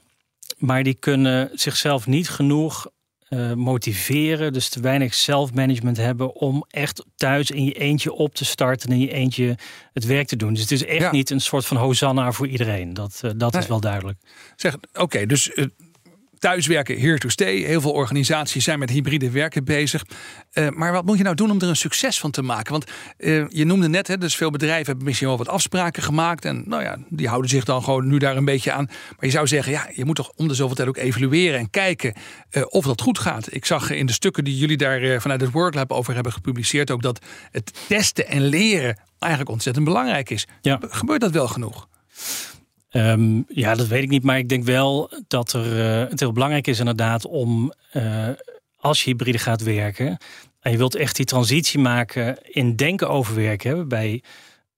maar 0.58 0.82
die 0.82 0.94
kunnen 0.94 1.50
zichzelf 1.52 2.06
niet 2.06 2.28
genoeg 2.28 2.86
uh, 3.30 3.52
motiveren. 3.52 4.52
Dus 4.52 4.68
te 4.68 4.80
weinig 4.80 5.14
zelfmanagement 5.14 5.96
hebben 5.96 6.34
om 6.34 6.64
echt 6.70 7.04
thuis 7.16 7.50
in 7.50 7.64
je 7.64 7.72
eentje 7.72 8.12
op 8.12 8.34
te 8.34 8.44
starten 8.44 8.88
en 8.88 8.94
in 8.94 9.00
je 9.00 9.12
eentje 9.12 9.58
het 9.92 10.04
werk 10.04 10.26
te 10.26 10.36
doen. 10.36 10.52
Dus 10.52 10.60
het 10.62 10.70
is 10.70 10.84
echt 10.84 11.00
Ja. 11.00 11.10
niet 11.10 11.30
een 11.30 11.40
soort 11.40 11.66
van 11.66 11.76
hosanna 11.76 12.32
voor 12.32 12.46
iedereen. 12.48 12.94
Dat, 12.94 13.20
uh, 13.24 13.30
dat 13.36 13.52
Nee. 13.52 13.62
is 13.62 13.68
wel 13.68 13.80
duidelijk. 13.80 14.18
Zeg, 14.56 14.76
oké, 14.94 15.26
dus 15.26 15.48
uh, 15.54 15.66
thuiswerken 16.42 17.00
here 17.00 17.18
to 17.18 17.28
stay. 17.28 17.56
Heel 17.56 17.80
veel 17.80 17.92
organisaties 17.92 18.64
zijn 18.64 18.78
met 18.78 18.90
hybride 18.90 19.30
werken 19.30 19.64
bezig. 19.64 20.04
Uh, 20.54 20.68
maar 20.68 20.92
wat 20.92 21.04
moet 21.04 21.16
je 21.16 21.22
nou 21.22 21.36
doen 21.36 21.50
om 21.50 21.60
er 21.60 21.68
een 21.68 21.76
succes 21.76 22.20
van 22.20 22.30
te 22.30 22.42
maken? 22.42 22.72
Want 22.72 22.90
uh, 23.18 23.44
je 23.48 23.64
noemde 23.64 23.88
net, 23.88 24.08
hè, 24.08 24.18
dus 24.18 24.36
veel 24.36 24.50
bedrijven 24.50 24.86
hebben 24.86 25.04
misschien 25.04 25.28
wel 25.28 25.36
wat 25.36 25.48
afspraken 25.48 26.02
gemaakt. 26.02 26.44
En 26.44 26.62
nou 26.66 26.82
ja, 26.82 26.96
die 27.08 27.28
houden 27.28 27.50
zich 27.50 27.64
dan 27.64 27.84
gewoon 27.84 28.06
nu 28.06 28.18
daar 28.18 28.36
een 28.36 28.44
beetje 28.44 28.72
aan. 28.72 28.84
Maar 28.84 29.24
je 29.24 29.30
zou 29.30 29.46
zeggen, 29.46 29.72
ja, 29.72 29.88
je 29.94 30.04
moet 30.04 30.16
toch 30.16 30.32
om 30.36 30.48
de 30.48 30.54
zoveel 30.54 30.76
tijd 30.76 30.88
ook 30.88 30.96
evalueren 30.96 31.58
en 31.58 31.70
kijken 31.70 32.14
uh, 32.50 32.62
of 32.68 32.84
dat 32.84 33.00
goed 33.00 33.18
gaat. 33.18 33.54
Ik 33.54 33.64
zag 33.64 33.90
in 33.90 34.06
de 34.06 34.12
stukken 34.12 34.44
die 34.44 34.56
jullie 34.56 34.76
daar 34.76 35.20
vanuit 35.20 35.40
het 35.40 35.50
Worklab 35.50 35.92
over 35.92 36.14
hebben 36.14 36.32
gepubliceerd 36.32 36.90
ook 36.90 37.02
dat 37.02 37.24
het 37.50 37.72
testen 37.88 38.28
en 38.28 38.46
leren 38.46 38.98
eigenlijk 39.18 39.52
ontzettend 39.52 39.84
belangrijk 39.84 40.30
is. 40.30 40.46
Ja. 40.60 40.80
Gebeurt 40.88 41.20
dat 41.20 41.32
wel 41.32 41.48
genoeg? 41.48 41.88
Um, 42.92 43.44
ja, 43.48 43.74
dat 43.74 43.86
weet 43.86 44.02
ik 44.02 44.08
niet. 44.08 44.22
Maar 44.22 44.38
ik 44.38 44.48
denk 44.48 44.64
wel 44.64 45.10
dat 45.28 45.52
er, 45.52 45.66
uh, 46.02 46.10
het 46.10 46.20
heel 46.20 46.32
belangrijk 46.32 46.66
is 46.66 46.78
inderdaad 46.78 47.26
om 47.26 47.72
uh, 47.92 48.28
als 48.76 49.04
je 49.04 49.10
hybride 49.10 49.38
gaat 49.38 49.62
werken. 49.62 50.16
En 50.60 50.70
je 50.70 50.76
wilt 50.76 50.94
echt 50.94 51.16
die 51.16 51.26
transitie 51.26 51.78
maken 51.78 52.38
in 52.42 52.76
denken 52.76 53.08
over 53.08 53.34
werken. 53.34 53.70
Hè, 53.70 53.76
waarbij 53.76 54.22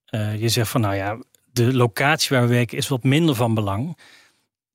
uh, 0.09 0.41
je 0.41 0.49
zegt 0.49 0.69
van 0.69 0.81
nou 0.81 0.95
ja, 0.95 1.17
de 1.51 1.73
locatie 1.73 2.37
waar 2.37 2.47
we 2.47 2.53
werken 2.53 2.77
is 2.77 2.87
wat 2.87 3.03
minder 3.03 3.35
van 3.35 3.53
belang. 3.53 3.97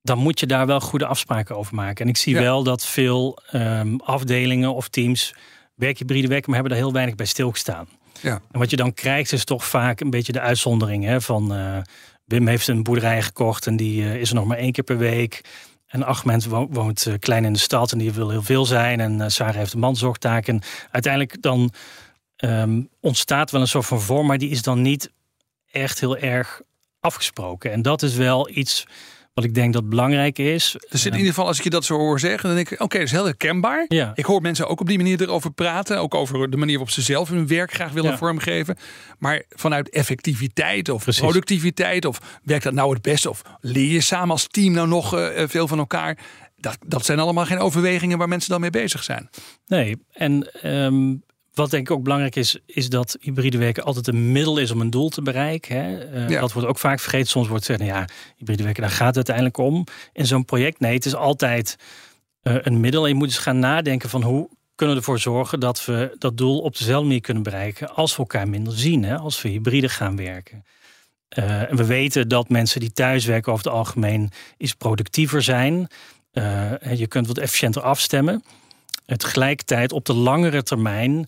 Dan 0.01 0.17
moet 0.17 0.39
je 0.39 0.45
daar 0.45 0.65
wel 0.65 0.79
goede 0.79 1.05
afspraken 1.05 1.57
over 1.57 1.75
maken. 1.75 2.05
En 2.05 2.11
ik 2.11 2.17
zie 2.17 2.33
ja. 2.33 2.41
wel 2.41 2.63
dat 2.63 2.85
veel 2.85 3.39
um, 3.53 3.99
afdelingen 3.99 4.73
of 4.73 4.87
teams 4.87 5.35
werkhybride 5.75 6.27
werken, 6.27 6.49
maar 6.51 6.59
hebben 6.59 6.77
daar 6.77 6.85
heel 6.85 6.95
weinig 6.95 7.15
bij 7.15 7.25
stilgestaan. 7.25 7.87
Ja. 8.21 8.41
En 8.51 8.59
wat 8.59 8.69
je 8.69 8.75
dan 8.75 8.93
krijgt 8.93 9.31
is 9.31 9.43
toch 9.43 9.65
vaak 9.65 9.99
een 9.99 10.09
beetje 10.09 10.31
de 10.31 10.39
uitzondering 10.39 11.03
hè, 11.03 11.21
van 11.21 11.53
Wim 12.31 12.47
heeft 12.47 12.67
een 12.67 12.83
boerderij 12.83 13.21
gekocht 13.21 13.67
en 13.67 13.75
die 13.75 14.01
uh, 14.01 14.15
is 14.15 14.29
er 14.29 14.35
nog 14.35 14.45
maar 14.45 14.57
één 14.57 14.71
keer 14.71 14.83
per 14.83 14.97
week. 14.97 15.41
En 15.87 16.03
Ahmed 16.03 16.45
wo 16.45 16.67
woont 16.69 17.05
uh, 17.05 17.13
klein 17.19 17.45
in 17.45 17.53
de 17.53 17.59
stad 17.59 17.91
en 17.91 17.97
die 17.97 18.11
wil 18.11 18.29
heel 18.29 18.41
veel 18.41 18.65
zijn. 18.65 18.99
En 18.99 19.19
uh, 19.19 19.25
Sarah 19.27 19.55
heeft 19.55 19.73
een 19.73 19.79
manzorgtaak. 19.79 20.47
En 20.47 20.61
uiteindelijk 20.91 21.41
dan 21.41 21.71
um, 22.37 22.89
ontstaat 22.99 23.51
wel 23.51 23.61
een 23.61 23.67
soort 23.67 23.85
van 23.85 24.01
vorm, 24.01 24.27
maar 24.27 24.37
die 24.37 24.49
is 24.49 24.61
dan 24.61 24.81
niet 24.81 25.11
echt 25.71 25.99
heel 25.99 26.17
erg 26.17 26.61
afgesproken. 26.99 27.71
En 27.71 27.81
dat 27.81 28.01
is 28.01 28.15
wel 28.15 28.49
iets 28.49 28.85
wat 29.33 29.43
ik 29.43 29.53
denk 29.53 29.73
dat 29.73 29.89
belangrijk 29.89 30.37
is. 30.37 30.75
Dus 30.89 31.05
in 31.05 31.11
ieder 31.11 31.27
geval, 31.27 31.45
als 31.47 31.57
ik 31.57 31.63
je 31.63 31.69
dat 31.69 31.85
zo 31.85 31.97
hoor 31.97 32.19
zeggen, 32.19 32.43
dan 32.47 32.55
denk 32.55 32.67
ik, 32.67 32.73
oké, 32.73 32.83
okay, 32.83 32.99
dat 32.99 33.09
is 33.09 33.15
heel 33.15 33.25
herkenbaar. 33.25 33.85
Ja. 33.87 34.11
Ik 34.15 34.25
hoor 34.25 34.41
mensen 34.41 34.67
ook 34.67 34.79
op 34.79 34.87
die 34.87 34.97
manier 34.97 35.21
erover 35.21 35.51
praten. 35.51 35.99
Ook 35.99 36.15
over 36.15 36.49
de 36.49 36.57
manier 36.57 36.77
waarop 36.77 36.93
ze 36.93 37.01
zelf 37.01 37.29
hun 37.29 37.47
werk 37.47 37.73
graag 37.73 37.91
willen 37.91 38.11
Ja. 38.11 38.17
vormgeven. 38.17 38.77
Maar 39.19 39.43
vanuit 39.49 39.89
effectiviteit 39.89 40.89
of 40.89 41.03
Precies. 41.03 41.21
productiviteit, 41.21 42.05
of 42.05 42.39
werkt 42.43 42.63
dat 42.63 42.73
nou 42.73 42.93
het 42.93 43.01
beste? 43.01 43.29
Of 43.29 43.41
leer 43.59 43.91
je 43.91 44.01
samen 44.01 44.29
als 44.29 44.47
team 44.47 44.73
nou 44.73 44.87
nog 44.87 45.15
uh, 45.17 45.27
veel 45.47 45.67
van 45.67 45.77
elkaar? 45.79 46.17
Dat, 46.57 46.77
dat 46.87 47.05
zijn 47.05 47.19
allemaal 47.19 47.45
geen 47.45 47.59
overwegingen 47.59 48.17
waar 48.17 48.27
mensen 48.27 48.49
dan 48.49 48.61
mee 48.61 48.69
bezig 48.69 49.03
zijn. 49.03 49.29
Nee, 49.65 49.97
en 50.11 50.49
um, 50.63 51.23
wat 51.53 51.69
denk 51.69 51.89
ik 51.89 51.95
ook 51.95 52.03
belangrijk 52.03 52.35
is, 52.35 52.59
is 52.65 52.89
dat 52.89 53.17
hybride 53.19 53.57
werken 53.57 53.83
altijd 53.83 54.07
een 54.07 54.31
middel 54.31 54.57
is 54.57 54.71
om 54.71 54.81
een 54.81 54.89
doel 54.89 55.09
te 55.09 55.21
bereiken. 55.21 55.75
Hè? 55.75 56.13
Uh, 56.13 56.29
Ja. 56.29 56.39
Dat 56.39 56.53
wordt 56.53 56.67
ook 56.67 56.77
vaak 56.79 56.99
vergeten. 56.99 57.27
Soms 57.27 57.47
wordt 57.47 57.65
gezegd, 57.65 57.89
nou 57.89 57.99
ja, 57.99 58.07
hybride 58.37 58.63
werken, 58.63 58.81
daar 58.81 58.91
gaat 58.91 59.07
het 59.07 59.15
uiteindelijk 59.15 59.57
om 59.57 59.83
in 60.13 60.25
zo'n 60.25 60.45
project. 60.45 60.79
Nee, 60.79 60.93
het 60.93 61.05
is 61.05 61.15
altijd 61.15 61.75
uh, 62.43 62.55
een 62.61 62.79
middel. 62.79 63.03
En 63.03 63.09
je 63.09 63.15
moet 63.15 63.27
eens 63.27 63.37
gaan 63.37 63.59
nadenken 63.59 64.09
van 64.09 64.23
hoe 64.23 64.49
kunnen 64.75 64.95
we 64.95 65.01
ervoor 65.01 65.19
zorgen 65.19 65.59
dat 65.59 65.85
we 65.85 66.15
dat 66.17 66.37
doel 66.37 66.59
op 66.59 66.77
dezelfde 66.77 67.05
manier 67.05 67.21
kunnen 67.21 67.43
bereiken 67.43 67.95
als 67.95 68.11
we 68.11 68.17
elkaar 68.17 68.49
minder 68.49 68.73
zien, 68.73 69.03
hè? 69.03 69.17
als 69.17 69.41
we 69.41 69.49
hybride 69.49 69.89
gaan 69.89 70.15
werken. 70.15 70.65
Uh, 71.39 71.69
en 71.71 71.75
we 71.75 71.85
weten 71.85 72.27
dat 72.27 72.49
mensen 72.49 72.79
die 72.79 72.91
thuiswerken 72.91 73.51
over 73.51 73.65
het 73.65 73.73
algemeen 73.73 74.31
iets 74.57 74.73
productiever 74.73 75.41
zijn. 75.41 75.87
Je 76.93 77.05
kunt 77.07 77.27
wat 77.27 77.37
efficiënter 77.37 77.81
afstemmen. 77.81 78.43
Tegelijkertijd 79.17 79.91
op 79.91 80.05
de 80.05 80.13
langere 80.13 80.63
termijn 80.63 81.27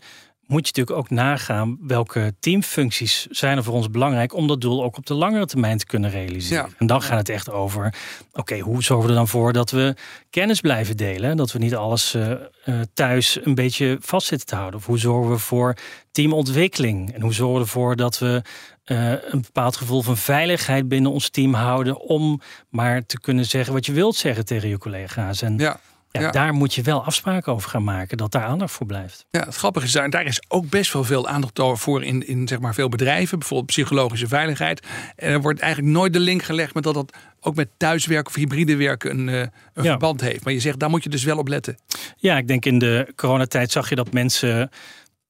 moet 0.53 0.67
je 0.67 0.73
natuurlijk 0.73 0.97
ook 0.97 1.09
nagaan 1.09 1.77
welke 1.81 2.33
teamfuncties 2.39 3.27
zijn 3.29 3.57
er 3.57 3.63
voor 3.63 3.73
ons 3.73 3.89
belangrijk 3.89 4.33
om 4.33 4.47
dat 4.47 4.61
doel 4.61 4.83
ook 4.83 4.97
op 4.97 5.05
de 5.05 5.13
langere 5.13 5.45
termijn 5.45 5.77
te 5.77 5.85
kunnen 5.85 6.09
realiseren. 6.09 6.65
Ja. 6.69 6.75
En 6.77 6.87
dan 6.87 7.01
gaat 7.01 7.17
het 7.17 7.29
echt 7.29 7.51
over, 7.51 7.93
oké, 8.33 8.59
hoe 8.59 8.83
zorgen 8.83 9.05
we 9.05 9.11
er 9.11 9.17
dan 9.17 9.27
voor 9.27 9.53
dat 9.53 9.71
we 9.71 9.95
kennis 10.29 10.61
blijven 10.61 10.97
delen? 10.97 11.37
Dat 11.37 11.51
we 11.51 11.59
niet 11.59 11.75
alles 11.75 12.15
uh, 12.15 12.29
uh, 12.29 12.79
thuis 12.93 13.39
een 13.43 13.55
beetje 13.55 13.97
vast 14.01 14.27
zitten 14.27 14.47
te 14.47 14.55
houden? 14.55 14.79
Of 14.79 14.85
hoe 14.85 14.99
zorgen 14.99 15.31
we 15.31 15.37
voor 15.37 15.75
teamontwikkeling? 16.11 17.13
En 17.13 17.21
hoe 17.21 17.33
zorgen 17.33 17.55
we 17.55 17.61
ervoor 17.61 17.95
dat 17.95 18.19
we 18.19 18.41
uh, 18.85 19.11
een 19.11 19.41
bepaald 19.41 19.75
gevoel 19.75 20.01
van 20.01 20.17
veiligheid 20.17 20.87
binnen 20.87 21.11
ons 21.11 21.29
team 21.29 21.53
houden 21.53 21.99
om 21.99 22.41
maar 22.69 23.05
te 23.05 23.19
kunnen 23.19 23.45
zeggen 23.45 23.73
wat 23.73 23.85
je 23.85 23.91
wilt 23.91 24.15
zeggen 24.15 24.45
tegen 24.45 24.69
je 24.69 24.77
collega's? 24.77 25.41
En 25.41 25.57
Ja. 25.57 25.79
Ja, 26.13 26.21
Ja. 26.21 26.31
daar 26.31 26.53
moet 26.53 26.73
je 26.73 26.81
wel 26.81 27.03
afspraken 27.03 27.53
over 27.53 27.69
gaan 27.69 27.83
maken, 27.83 28.17
dat 28.17 28.31
daar 28.31 28.43
aandacht 28.43 28.71
voor 28.73 28.85
blijft. 28.85 29.25
Ja, 29.31 29.39
het 29.45 29.55
grappige 29.55 29.85
is, 29.85 29.91
daar, 29.91 30.09
daar 30.09 30.25
is 30.25 30.41
ook 30.47 30.69
best 30.69 30.93
wel 30.93 31.03
veel 31.03 31.27
aandacht 31.27 31.59
voor 31.81 32.03
in, 32.03 32.27
in 32.27 32.47
zeg 32.47 32.59
maar 32.59 32.73
veel 32.73 32.89
bedrijven. 32.89 33.39
Bijvoorbeeld 33.39 33.69
psychologische 33.69 34.27
veiligheid. 34.27 34.87
En 35.15 35.31
er 35.31 35.41
wordt 35.41 35.59
eigenlijk 35.59 35.93
nooit 35.93 36.13
de 36.13 36.19
link 36.19 36.43
gelegd 36.43 36.73
met 36.73 36.83
dat 36.83 36.93
dat 36.93 37.13
ook 37.39 37.55
met 37.55 37.69
thuiswerken 37.77 38.27
of 38.27 38.35
hybride 38.35 38.75
werken 38.75 39.11
een, 39.11 39.29
eh, 39.29 39.39
een 39.73 39.83
Ja. 39.83 39.89
verband 39.89 40.21
heeft. 40.21 40.43
Maar 40.43 40.53
je 40.53 40.59
zegt, 40.59 40.79
daar 40.79 40.89
moet 40.89 41.03
je 41.03 41.09
dus 41.09 41.23
wel 41.23 41.37
op 41.37 41.47
letten. 41.47 41.77
Ja, 42.17 42.37
ik 42.37 42.47
denk 42.47 42.65
in 42.65 42.79
de 42.79 43.13
coronatijd 43.15 43.71
zag 43.71 43.89
je 43.89 43.95
dat 43.95 44.13
mensen 44.13 44.69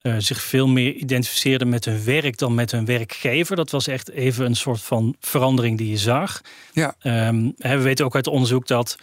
eh, 0.01 0.15
zich 0.17 0.41
veel 0.41 0.67
meer 0.67 0.93
identificeerden 0.93 1.69
met 1.69 1.85
hun 1.85 2.03
werk 2.03 2.37
dan 2.37 2.53
met 2.55 2.71
hun 2.71 2.85
werkgever. 2.85 3.55
Dat 3.55 3.71
was 3.71 3.87
echt 3.87 4.09
even 4.09 4.45
een 4.45 4.55
soort 4.55 4.81
van 4.81 5.15
verandering 5.19 5.77
die 5.77 5.89
je 5.89 5.97
zag. 5.97 6.41
Ja. 6.71 6.95
Ehm, 6.99 7.49
we 7.57 7.77
weten 7.77 8.05
ook 8.05 8.15
uit 8.15 8.27
onderzoek 8.27 8.67
dat 8.67 8.97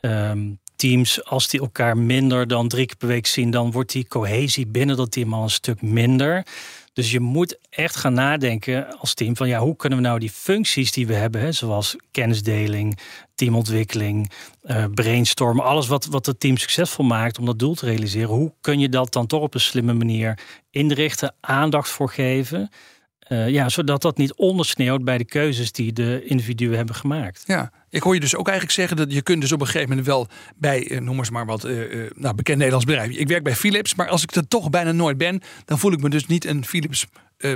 ehm, 0.00 0.50
teams, 0.82 1.24
als 1.24 1.48
die 1.48 1.60
elkaar 1.60 1.96
minder 1.96 2.46
dan 2.46 2.68
drie 2.68 2.86
keer 2.86 2.96
per 2.96 3.08
week 3.08 3.26
zien, 3.26 3.50
dan 3.50 3.70
wordt 3.70 3.92
die 3.92 4.08
cohesie 4.08 4.66
binnen 4.66 4.96
dat 4.96 5.10
team 5.10 5.34
al 5.34 5.42
een 5.42 5.50
stuk 5.50 5.82
minder. 5.82 6.46
Dus 6.92 7.10
je 7.10 7.20
moet 7.20 7.58
echt 7.70 7.96
gaan 7.96 8.14
nadenken 8.14 8.98
als 8.98 9.14
team 9.14 9.36
van 9.36 9.48
ja, 9.48 9.60
hoe 9.60 9.76
kunnen 9.76 9.98
we 9.98 10.04
nou 10.04 10.18
die 10.18 10.30
functies 10.30 10.92
die 10.92 11.06
we 11.06 11.14
hebben, 11.14 11.40
hè, 11.40 11.52
zoals 11.52 11.96
kennisdeling, 12.10 12.98
teamontwikkeling, 13.34 14.30
eh, 14.62 14.84
brainstormen, 14.94 15.64
alles 15.64 15.86
wat, 15.86 16.04
wat 16.04 16.26
het 16.26 16.40
team 16.40 16.56
succesvol 16.56 17.04
maakt 17.04 17.38
om 17.38 17.46
dat 17.46 17.58
doel 17.58 17.74
te 17.74 17.86
realiseren, 17.86 18.28
hoe 18.28 18.52
kun 18.60 18.78
je 18.78 18.88
dat 18.88 19.12
dan 19.12 19.26
toch 19.26 19.42
op 19.42 19.54
een 19.54 19.60
slimme 19.60 19.92
manier 19.92 20.38
inrichten, 20.70 21.34
aandacht 21.40 21.88
voor 21.88 22.10
geven, 22.10 22.70
eh, 23.32 23.48
ja, 23.48 23.68
zodat 23.68 24.02
dat 24.02 24.16
niet 24.16 24.34
ondersneeuwt 24.34 25.04
bij 25.04 25.18
de 25.18 25.24
keuzes 25.24 25.72
die 25.72 25.92
de 25.92 26.24
individuen 26.24 26.76
hebben 26.76 26.94
gemaakt. 26.94 27.42
Ja, 27.46 27.72
ik 27.88 28.02
hoor 28.02 28.14
je 28.14 28.20
dus 28.20 28.36
ook 28.36 28.48
eigenlijk 28.48 28.76
zeggen 28.78 28.96
dat 28.96 29.12
je 29.12 29.22
kunt 29.22 29.40
dus 29.40 29.52
op 29.52 29.60
een 29.60 29.66
gegeven 29.66 29.88
moment 29.88 30.06
wel 30.06 30.26
bij, 30.56 30.88
eh, 30.88 31.00
noem 31.00 31.18
eens 31.18 31.30
maar 31.30 31.46
wat, 31.46 31.64
eh, 31.64 31.74
nou, 32.14 32.34
bekend 32.34 32.56
Nederlands 32.56 32.86
bedrijf. 32.86 33.10
Ik 33.10 33.28
werk 33.28 33.42
bij 33.42 33.54
Philips, 33.54 33.94
maar 33.94 34.08
als 34.08 34.22
ik 34.22 34.34
er 34.34 34.48
toch 34.48 34.70
bijna 34.70 34.92
nooit 34.92 35.18
ben, 35.18 35.40
dan 35.64 35.78
voel 35.78 35.92
ik 35.92 36.00
me 36.00 36.08
dus 36.08 36.26
niet 36.26 36.44
een 36.44 36.64
Philips 36.64 37.06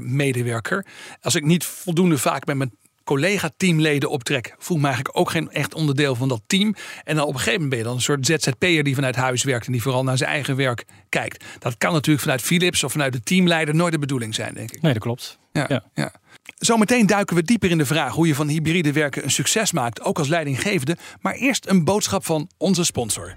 medewerker. 0.01 0.87
Als 1.21 1.35
ik 1.35 1.45
niet 1.45 1.65
voldoende 1.65 2.19
vaak 2.19 2.47
met 2.47 2.57
mijn 2.57 2.71
collega-teamleden 3.07 4.11
optrek, 4.11 4.55
voel 4.59 4.77
ik 4.77 4.83
me 4.83 4.89
eigenlijk 4.89 5.19
ook 5.19 5.31
geen 5.31 5.51
echt 5.51 5.75
onderdeel 5.75 6.15
van 6.15 6.29
dat 6.29 6.43
team. 6.47 6.75
En 7.05 7.17
dan 7.17 7.25
op 7.25 7.33
een 7.33 7.39
gegeven 7.39 7.61
moment 7.61 7.71
ben 7.71 7.79
je 7.79 7.85
dan 7.85 7.95
een 7.95 8.01
soort 8.01 8.27
ZZP'er 8.27 8.83
die 8.83 8.95
vanuit 8.95 9.17
huis 9.17 9.45
werkt 9.45 9.67
en 9.67 9.73
die 9.73 9.83
vooral 9.83 10.05
naar 10.05 10.17
zijn 10.17 10.31
eigen 10.31 10.57
werk 10.57 10.85
kijkt. 11.09 11.45
Dat 11.59 11.79
kan 11.79 11.93
natuurlijk 11.93 12.23
vanuit 12.23 12.43
Philips 12.43 12.85
of 12.85 12.93
vanuit 12.93 13.13
de 13.13 13.21
teamleider 13.21 13.75
nooit 13.75 13.93
de 13.93 13.99
bedoeling 13.99 14.35
zijn, 14.35 14.55
denk 14.55 14.71
ik. 14.73 14.83
Nee, 14.83 14.93
dat 14.93 15.03
klopt. 15.03 15.39
Ja, 15.53 15.65
Ja. 15.69 15.85
ja. 15.95 16.13
Zometeen 16.57 17.07
duiken 17.07 17.37
we 17.37 17.43
dieper 17.43 17.71
in 17.71 17.79
de 17.79 17.87
vraag 17.87 18.13
hoe 18.13 18.27
je 18.27 18.35
van 18.35 18.49
hybride 18.49 18.93
werken 18.93 19.25
een 19.25 19.31
succes 19.31 19.73
maakt, 19.73 20.03
ook 20.03 20.19
als 20.19 20.29
leidinggevende. 20.29 20.97
Maar 21.21 21.35
eerst 21.35 21.67
een 21.69 21.85
boodschap 21.85 22.25
van 22.25 22.51
onze 22.59 22.85
sponsor. 22.85 23.35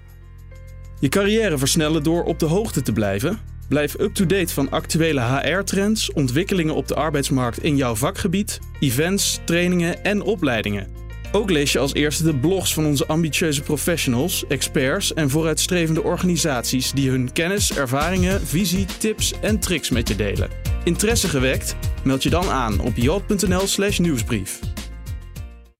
Je 1.00 1.08
carrière 1.08 1.58
versnellen 1.58 2.02
door 2.02 2.24
op 2.24 2.38
de 2.38 2.46
hoogte 2.46 2.82
te 2.82 2.92
blijven? 2.92 3.38
Blijf 3.70 3.94
up-to-date 3.98 4.54
van 4.54 4.70
actuele 4.70 5.20
HR-trends, 5.20 6.12
ontwikkelingen 6.12 6.74
op 6.74 6.88
de 6.88 6.94
arbeidsmarkt 6.94 7.62
in 7.62 7.76
jouw 7.76 7.94
vakgebied, 7.94 8.58
events, 8.80 9.40
trainingen 9.44 10.04
en 10.04 10.22
opleidingen. 10.22 10.88
Ook 11.32 11.50
lees 11.50 11.72
je 11.72 11.78
als 11.78 11.94
eerste 11.94 12.22
de 12.22 12.36
blogs 12.36 12.74
van 12.74 12.86
onze 12.86 13.06
ambitieuze 13.06 13.62
professionals, 13.62 14.46
experts 14.46 15.14
en 15.14 15.30
vooruitstrevende 15.30 16.02
organisaties 16.02 16.92
die 16.92 17.10
hun 17.10 17.32
kennis, 17.32 17.76
ervaringen, 17.76 18.46
visie, 18.46 18.86
tips 18.98 19.40
en 19.40 19.58
tricks 19.58 19.90
met 19.90 20.08
je 20.08 20.16
delen. 20.16 20.48
Interesse 20.84 21.28
gewekt? 21.28 21.76
Meld 22.04 22.22
je 22.22 22.30
dan 22.30 22.48
aan 22.48 22.80
op 22.80 22.96
yacht.nl/slash 22.96 23.98
nieuwsbrief. 23.98 24.58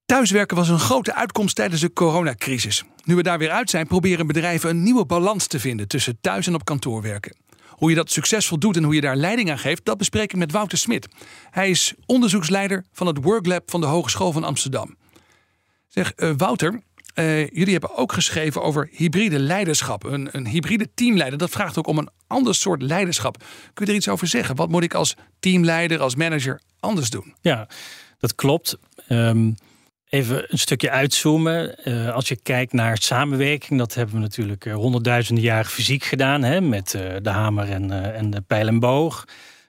Thuiswerken 0.06 0.56
was 0.56 0.68
een 0.68 0.78
grote 0.78 1.14
uitkomst 1.14 1.56
tijdens 1.56 1.80
de 1.80 1.92
coronacrisis. 1.92 2.84
Nu 3.04 3.14
we 3.14 3.22
daar 3.22 3.38
weer 3.38 3.50
uit 3.50 3.70
zijn, 3.70 3.86
proberen 3.86 4.26
bedrijven 4.26 4.70
een 4.70 4.82
nieuwe 4.82 5.06
balans 5.06 5.46
te 5.46 5.60
vinden 5.60 5.88
tussen 5.88 6.18
thuis 6.20 6.46
en 6.46 6.54
op 6.54 6.64
kantoor 6.64 7.02
werken. 7.02 7.48
Hoe 7.80 7.90
je 7.90 7.96
dat 7.96 8.10
succesvol 8.10 8.58
doet 8.58 8.76
en 8.76 8.82
hoe 8.82 8.94
je 8.94 9.00
daar 9.00 9.16
leiding 9.16 9.50
aan 9.50 9.58
geeft, 9.58 9.84
dat 9.84 9.98
bespreek 9.98 10.32
ik 10.32 10.38
met 10.38 10.52
Wouter 10.52 10.78
Smit. 10.78 11.08
Hij 11.50 11.70
is 11.70 11.94
onderzoeksleider 12.06 12.84
van 12.92 13.06
het 13.06 13.22
Worklab 13.22 13.70
van 13.70 13.80
de 13.80 13.86
Hogeschool 13.86 14.32
van 14.32 14.44
Amsterdam. 14.44 14.96
Zeg, 15.88 16.12
eh, 16.12 16.30
Wouter, 16.36 16.82
eh, 17.14 17.46
jullie 17.46 17.72
hebben 17.72 17.96
ook 17.96 18.12
geschreven 18.12 18.62
over 18.62 18.88
hybride 18.92 19.38
leiderschap. 19.38 20.04
Een, 20.04 20.28
een 20.32 20.46
hybride 20.46 20.88
teamleider, 20.94 21.38
dat 21.38 21.50
vraagt 21.50 21.78
ook 21.78 21.86
om 21.86 21.98
een 21.98 22.10
ander 22.26 22.54
soort 22.54 22.82
leiderschap. 22.82 23.44
Kun 23.74 23.84
je 23.84 23.90
er 23.90 23.96
iets 23.96 24.08
over 24.08 24.26
zeggen? 24.26 24.56
Wat 24.56 24.68
moet 24.68 24.82
ik 24.82 24.94
als 24.94 25.14
teamleider, 25.38 26.00
als 26.00 26.14
manager 26.14 26.60
anders 26.80 27.10
doen? 27.10 27.34
Ja, 27.40 27.68
dat 28.18 28.34
klopt. 28.34 28.78
Ehm, 29.08 29.50
even 30.10 30.44
een 30.48 30.58
stukje 30.58 30.90
uitzoomen. 30.90 31.84
Eh, 31.84 32.14
als 32.14 32.28
je 32.28 32.36
kijkt 32.36 32.72
naar 32.72 32.98
samenwerking, 32.98 33.78
dat 33.78 33.94
hebben 33.94 34.14
we 34.14 34.20
natuurlijk 34.20 34.66
eh, 34.66 34.74
honderdduizenden 34.74 35.44
jaren 35.44 35.70
fysiek 35.70 36.04
gedaan, 36.04 36.42
hè, 36.42 36.60
met 36.60 36.94
eh, 36.94 37.16
de 37.22 37.30
hamer 37.30 37.68
en, 37.68 38.14
en 38.14 38.30
de 38.30 38.40
pijl 38.40 38.66
en 38.66 38.78
boog. 38.78 39.24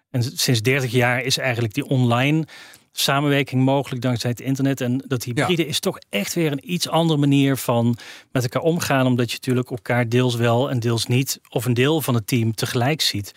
En 0.09 0.23
sinds 0.23 0.61
30 0.61 0.91
jaar 0.91 1.21
is 1.21 1.37
eigenlijk 1.37 1.73
die 1.73 1.87
online 1.87 2.47
samenwerking 2.91 3.63
mogelijk 3.63 4.01
dankzij 4.01 4.29
het 4.29 4.39
internet. 4.39 4.81
En 4.81 5.03
dat 5.07 5.23
hybride 5.23 5.67
is 5.67 5.79
toch 5.79 5.97
echt 6.09 6.33
weer 6.33 6.51
een 6.51 6.71
iets 6.73 6.89
andere 6.89 7.19
manier 7.19 7.57
van 7.57 7.97
met 8.31 8.43
elkaar 8.43 8.61
omgaan, 8.61 9.05
omdat 9.05 9.29
je 9.29 9.35
natuurlijk 9.35 9.69
elkaar 9.69 10.09
deels 10.09 10.35
wel 10.35 10.69
en 10.69 10.79
deels 10.79 11.05
niet, 11.05 11.39
of 11.49 11.65
een 11.65 11.73
deel 11.73 12.01
van 12.01 12.13
het 12.13 12.27
team 12.27 12.53
tegelijk 12.53 13.01
ziet. 13.01 13.33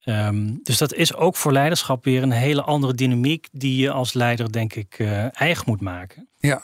Ehm, 0.00 0.54
dus 0.62 0.78
dat 0.78 0.94
is 0.94 1.14
ook 1.14 1.36
voor 1.36 1.52
leiderschap 1.52 2.04
weer 2.04 2.22
een 2.22 2.30
hele 2.30 2.62
andere 2.62 2.94
dynamiek 2.94 3.48
die 3.52 3.76
je 3.76 3.90
als 3.90 4.12
leider, 4.12 4.52
denk 4.52 4.74
ik, 4.74 4.98
eigen 5.32 5.64
moet 5.66 5.80
maken. 5.80 6.29
Ja. 6.40 6.62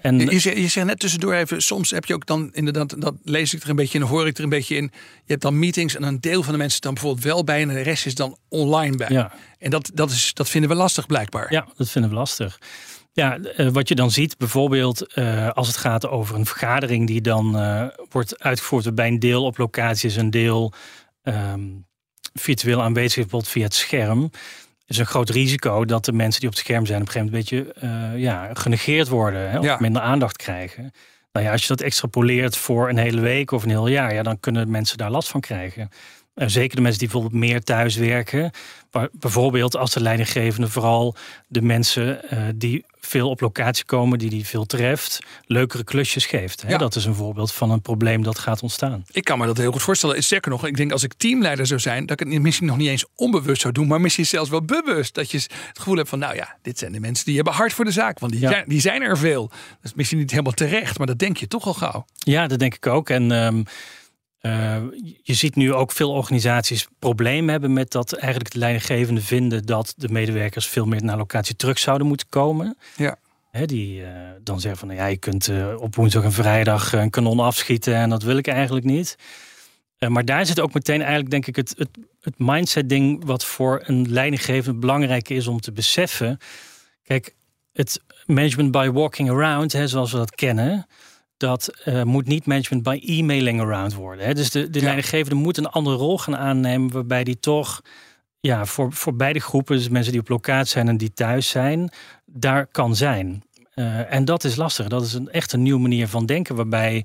En 0.00 0.18
Je, 0.18 0.50
je, 0.50 0.60
je 0.60 0.68
zegt 0.68 0.86
net 0.86 0.98
tussendoor 0.98 1.32
even, 1.32 1.62
soms 1.62 1.90
heb 1.90 2.04
je 2.04 2.14
ook 2.14 2.26
dan 2.26 2.50
inderdaad, 2.52 3.00
dat 3.00 3.14
lees 3.24 3.54
ik 3.54 3.62
er 3.62 3.68
een 3.68 3.76
beetje 3.76 3.98
in, 3.98 4.04
hoor 4.04 4.26
ik 4.26 4.38
er 4.38 4.44
een 4.44 4.50
beetje 4.50 4.76
in. 4.76 4.90
Je 4.92 5.22
hebt 5.26 5.42
dan 5.42 5.58
meetings 5.58 5.96
en 5.96 6.02
een 6.02 6.20
deel 6.20 6.42
van 6.42 6.52
de 6.52 6.58
mensen 6.58 6.74
is 6.74 6.80
dan 6.80 6.94
bijvoorbeeld 6.94 7.24
wel 7.24 7.44
bij 7.44 7.62
en 7.62 7.68
de 7.68 7.80
rest 7.80 8.06
is 8.06 8.14
dan 8.14 8.36
online 8.48 8.96
bij. 8.96 9.08
ja, 9.10 9.32
En 9.58 9.70
dat, 9.70 9.90
dat, 9.94 10.10
is, 10.10 10.34
dat 10.34 10.48
vinden 10.48 10.70
we 10.70 10.76
lastig 10.76 11.06
blijkbaar. 11.06 11.52
ja, 11.52 11.66
dat 11.76 11.90
vinden 11.90 12.10
we 12.10 12.16
lastig. 12.16 12.58
Ja, 13.12 13.38
eh, 13.38 13.68
wat 13.68 13.88
je 13.88 13.94
dan 13.94 14.10
ziet, 14.10 14.38
bijvoorbeeld 14.38 15.14
eh, 15.14 15.50
als 15.50 15.66
het 15.66 15.76
gaat 15.76 16.08
over 16.08 16.36
een 16.36 16.46
vergadering 16.46 17.06
die 17.06 17.20
dan 17.20 17.58
eh, 17.58 17.86
wordt 18.10 18.42
uitgevoerd 18.42 18.84
waarbij 18.84 19.08
een 19.08 19.18
deel 19.18 19.44
op 19.44 19.58
locatie 19.58 20.08
is, 20.08 20.16
een 20.16 20.30
deel 20.30 20.72
ehm, 21.22 21.68
virtueel 22.32 22.82
aanwezig 22.82 23.14
bijvoorbeeld 23.14 23.52
via 23.52 23.64
het 23.64 23.74
scherm. 23.74 24.30
Is 24.86 24.98
een 24.98 25.06
groot 25.06 25.28
risico 25.30 25.84
dat 25.84 26.04
de 26.04 26.12
mensen 26.12 26.40
die 26.40 26.48
op 26.48 26.54
het 26.54 26.64
scherm 26.64 26.86
zijn 26.86 27.00
op 27.00 27.06
een 27.06 27.12
gegeven 27.12 27.32
moment 27.34 27.52
een 27.52 27.64
beetje 27.80 28.12
eh, 28.14 28.20
ja, 28.22 28.50
genegeerd 28.52 29.08
worden 29.08 29.50
hè, 29.50 29.58
of 29.58 29.64
Ja. 29.64 29.76
minder 29.80 30.02
aandacht 30.02 30.36
krijgen. 30.36 30.92
Nou 31.32 31.46
ja, 31.46 31.52
als 31.52 31.62
je 31.62 31.68
dat 31.68 31.80
extrapoleert 31.80 32.56
voor 32.56 32.88
een 32.88 32.96
hele 32.98 33.20
week 33.20 33.50
of 33.50 33.62
een 33.62 33.68
heel 33.68 33.86
jaar, 33.88 34.14
ja, 34.14 34.22
dan 34.22 34.40
kunnen 34.40 34.70
mensen 34.70 34.98
daar 34.98 35.10
last 35.10 35.28
van 35.28 35.40
krijgen. 35.40 35.88
Eh, 36.34 36.48
zeker 36.48 36.76
de 36.76 36.82
mensen 36.82 37.00
die 37.00 37.08
bijvoorbeeld 37.08 37.42
meer 37.42 37.62
thuis 37.62 37.96
werken. 37.96 38.50
Waar, 38.90 39.08
bijvoorbeeld 39.12 39.76
als 39.76 39.92
de 39.92 40.00
leidinggevende 40.00 40.68
vooral 40.68 41.16
de 41.46 41.62
mensen 41.62 42.30
eh, 42.30 42.42
die 42.54 42.84
veel 43.00 43.28
op 43.30 43.40
locatie 43.40 43.84
komen, 43.84 44.18
die 44.18 44.30
die 44.30 44.46
veel 44.46 44.66
treft, 44.66 45.18
leukere 45.46 45.84
klusjes 45.84 46.26
geeft. 46.26 46.62
Hè? 46.62 46.68
Ja. 46.68 46.78
Dat 46.78 46.96
is 46.96 47.04
een 47.04 47.14
voorbeeld 47.14 47.52
van 47.52 47.70
een 47.70 47.80
probleem 47.80 48.22
dat 48.22 48.38
gaat 48.38 48.62
ontstaan. 48.62 49.04
Ik 49.10 49.24
kan 49.24 49.38
me 49.38 49.46
dat 49.46 49.56
heel 49.56 49.72
goed 49.72 49.82
voorstellen. 49.82 50.22
Sterker 50.22 50.50
nog, 50.50 50.66
ik 50.66 50.76
denk 50.76 50.92
als 50.92 51.02
ik 51.02 51.12
teamleider 51.14 51.66
zou 51.66 51.80
zijn, 51.80 52.06
dat 52.06 52.20
ik 52.20 52.32
het 52.32 52.42
misschien 52.42 52.66
nog 52.66 52.76
niet 52.76 52.88
eens 52.88 53.04
onbewust 53.14 53.60
zou 53.60 53.72
doen, 53.72 53.86
maar 53.86 54.00
misschien 54.00 54.26
zelfs 54.26 54.50
wel 54.50 54.62
bewust. 54.64 55.14
Dat 55.14 55.30
je 55.30 55.36
het 55.36 55.78
gevoel 55.78 55.96
hebt 55.96 56.08
van, 56.08 56.18
nou 56.18 56.34
ja, 56.34 56.56
dit 56.62 56.78
zijn 56.78 56.92
de 56.92 57.00
mensen 57.00 57.24
die 57.24 57.34
hebben 57.34 57.52
hard 57.54 57.72
voor 57.72 57.84
de 57.84 57.90
zaak, 57.90 58.18
want 58.18 58.32
die, 58.32 58.40
Ja. 58.40 58.50
zijn, 58.50 58.64
die 58.66 58.80
zijn 58.80 59.02
er 59.02 59.18
veel. 59.18 59.48
Dat 59.48 59.58
is 59.82 59.94
misschien 59.94 60.18
niet 60.18 60.30
helemaal 60.30 60.52
terecht, 60.52 60.98
maar 60.98 61.06
dat 61.06 61.18
denk 61.18 61.36
je 61.36 61.48
toch 61.48 61.66
al 61.66 61.74
gauw. 61.74 62.04
Ja, 62.18 62.46
dat 62.46 62.58
denk 62.58 62.74
ik 62.74 62.86
ook. 62.86 63.10
En 63.10 63.32
ehm, 63.32 63.62
eh, 64.42 64.76
je 65.22 65.34
ziet 65.34 65.56
nu 65.56 65.72
ook 65.72 65.92
veel 65.92 66.10
organisaties 66.10 66.86
problemen 66.98 67.50
hebben 67.50 67.72
met 67.72 67.90
dat 67.90 68.12
eigenlijk 68.12 68.52
de 68.52 68.58
leidinggevende 68.58 69.20
vinden 69.20 69.66
dat 69.66 69.94
de 69.96 70.08
medewerkers 70.08 70.66
veel 70.66 70.86
meer 70.86 71.04
naar 71.04 71.16
locatie 71.16 71.56
terug 71.56 71.78
zouden 71.78 72.06
moeten 72.06 72.28
komen. 72.28 72.76
Ja. 72.96 73.16
Die 73.66 74.04
eh, 74.04 74.10
dan 74.42 74.60
zeggen 74.60 74.78
van 74.78 74.88
nou 74.88 75.00
ja, 75.00 75.06
je 75.06 75.16
kunt 75.16 75.48
eh, 75.48 75.74
op 75.78 75.94
woensdag 75.94 76.24
en 76.24 76.32
vrijdag 76.32 76.92
een 76.92 77.10
kanon 77.10 77.40
afschieten 77.40 77.94
en 77.94 78.10
dat 78.10 78.22
wil 78.22 78.36
ik 78.36 78.46
eigenlijk 78.46 78.86
niet. 78.86 79.16
Maar 80.08 80.24
daar 80.24 80.46
zit 80.46 80.60
ook 80.60 80.74
meteen 80.74 81.00
eigenlijk 81.00 81.30
denk 81.30 81.46
ik 81.46 81.56
het, 81.56 81.74
het, 81.76 81.88
het 82.20 82.34
mindset 82.36 82.88
ding 82.88 83.24
wat 83.24 83.44
voor 83.44 83.82
een 83.86 84.10
leidinggevende 84.10 84.78
belangrijk 84.78 85.28
is 85.28 85.46
om 85.46 85.60
te 85.60 85.72
beseffen. 85.72 86.38
Kijk, 87.02 87.34
het 87.72 88.00
management 88.26 88.70
by 88.70 88.90
walking 88.92 89.30
around, 89.30 89.72
hè, 89.72 89.88
zoals 89.88 90.12
we 90.12 90.18
dat 90.18 90.34
kennen, 90.34 90.86
dat 91.42 91.70
uh, 91.84 92.02
moet 92.02 92.26
niet 92.26 92.46
management 92.46 92.82
by 92.82 93.00
emailing 93.04 93.60
around 93.60 93.94
worden. 93.94 94.26
Hè? 94.26 94.34
Dus 94.34 94.50
de, 94.50 94.70
de 94.70 94.80
leidinggevende 94.80 95.34
moet 95.34 95.56
een 95.56 95.70
andere 95.70 95.96
rol 95.96 96.18
gaan 96.18 96.36
aannemen, 96.36 96.90
waarbij 96.90 97.24
die 97.24 97.40
toch 97.40 97.82
ja, 98.40 98.64
voor, 98.64 98.92
voor 98.92 99.16
beide 99.16 99.40
groepen, 99.40 99.76
dus 99.76 99.88
mensen 99.88 100.12
die 100.12 100.20
op 100.20 100.28
locatie 100.28 100.72
zijn 100.72 100.88
en 100.88 100.96
die 100.96 101.12
thuis 101.12 101.48
zijn, 101.48 101.90
daar 102.26 102.66
kan 102.66 102.96
zijn. 102.96 103.42
Uh, 103.74 104.12
en 104.12 104.24
dat 104.24 104.44
is 104.44 104.56
lastig. 104.56 104.88
Dat 104.88 105.02
is 105.02 105.12
een 105.12 105.30
echt 105.30 105.52
een 105.52 105.62
nieuwe 105.62 105.80
manier 105.80 106.08
van 106.08 106.26
denken, 106.26 106.54
waarbij 106.54 107.04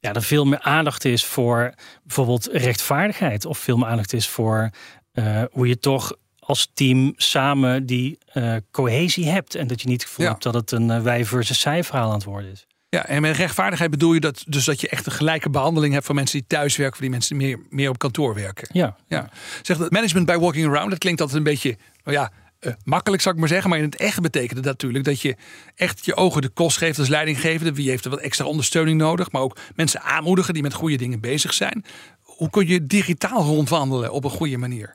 ja, 0.00 0.12
er 0.12 0.22
veel 0.22 0.44
meer 0.44 0.60
aandacht 0.60 1.04
is 1.04 1.24
voor 1.24 1.74
bijvoorbeeld 2.02 2.48
rechtvaardigheid, 2.52 3.44
of 3.44 3.58
veel 3.58 3.76
meer 3.76 3.88
aandacht 3.88 4.12
is 4.12 4.28
voor 4.28 4.70
uh, 5.12 5.42
hoe 5.50 5.68
je 5.68 5.78
toch 5.78 6.12
als 6.38 6.70
team 6.74 7.12
samen 7.16 7.86
die 7.86 8.18
cohesie 8.70 9.28
hebt. 9.28 9.54
En 9.54 9.66
dat 9.66 9.80
je 9.80 9.88
niet 9.88 10.00
het 10.00 10.10
gevoel 10.10 10.26
hebt 10.26 10.42
dat 10.42 10.54
het 10.54 10.70
een 10.70 11.02
wij 11.02 11.24
versus 11.24 11.60
zij 11.60 11.84
verhaal 11.84 12.08
aan 12.08 12.14
het 12.14 12.24
worden 12.24 12.50
is. 12.50 12.66
Ja, 12.90 13.06
en 13.06 13.22
met 13.22 13.36
rechtvaardigheid 13.36 13.90
bedoel 13.90 14.14
je 14.14 14.20
dat 14.20 14.44
dus 14.46 14.64
dat 14.64 14.80
je 14.80 14.88
echt 14.88 15.06
een 15.06 15.12
gelijke 15.12 15.50
behandeling 15.50 15.92
hebt 15.92 16.06
van 16.06 16.14
mensen 16.14 16.38
die 16.38 16.48
thuis 16.48 16.76
werken, 16.76 16.94
voor 16.94 17.04
die 17.04 17.14
mensen 17.14 17.38
die 17.38 17.46
meer, 17.46 17.66
meer 17.70 17.88
op 17.88 17.98
kantoor 17.98 18.34
werken. 18.34 18.68
Ja. 18.72 18.96
ja. 19.08 19.30
Zeg 19.62 19.76
dat 19.76 19.90
management 19.90 20.26
bij 20.26 20.38
walking 20.38 20.66
around, 20.66 20.90
dat 20.90 20.98
klinkt 20.98 21.20
altijd 21.20 21.38
een 21.38 21.44
beetje, 21.44 21.76
nou 22.04 22.16
ja, 22.16 22.32
uh, 22.60 22.72
makkelijk 22.84 23.22
zou 23.22 23.34
ik 23.34 23.40
maar 23.40 23.50
zeggen. 23.50 23.70
Maar 23.70 23.78
in 23.78 23.84
het 23.84 23.96
echt 23.96 24.20
betekent 24.20 24.56
het 24.56 24.64
natuurlijk 24.64 25.04
dat 25.04 25.20
je 25.20 25.36
echt 25.74 26.04
je 26.04 26.16
ogen 26.16 26.42
de 26.42 26.48
kost 26.48 26.76
geeft 26.76 26.98
als 26.98 27.08
leidinggevende. 27.08 27.72
Wie 27.72 27.88
heeft 27.88 28.04
er 28.04 28.10
wat 28.10 28.20
extra 28.20 28.44
ondersteuning 28.44 28.98
nodig? 28.98 29.32
Maar 29.32 29.42
ook 29.42 29.56
mensen 29.74 30.02
aanmoedigen 30.02 30.54
die 30.54 30.62
met 30.62 30.74
goede 30.74 30.96
dingen 30.96 31.20
bezig 31.20 31.54
zijn. 31.54 31.84
Hoe 32.22 32.50
kun 32.50 32.66
je 32.66 32.86
digitaal 32.86 33.44
rondwandelen 33.44 34.12
op 34.12 34.24
een 34.24 34.30
goede 34.30 34.56
manier? 34.56 34.94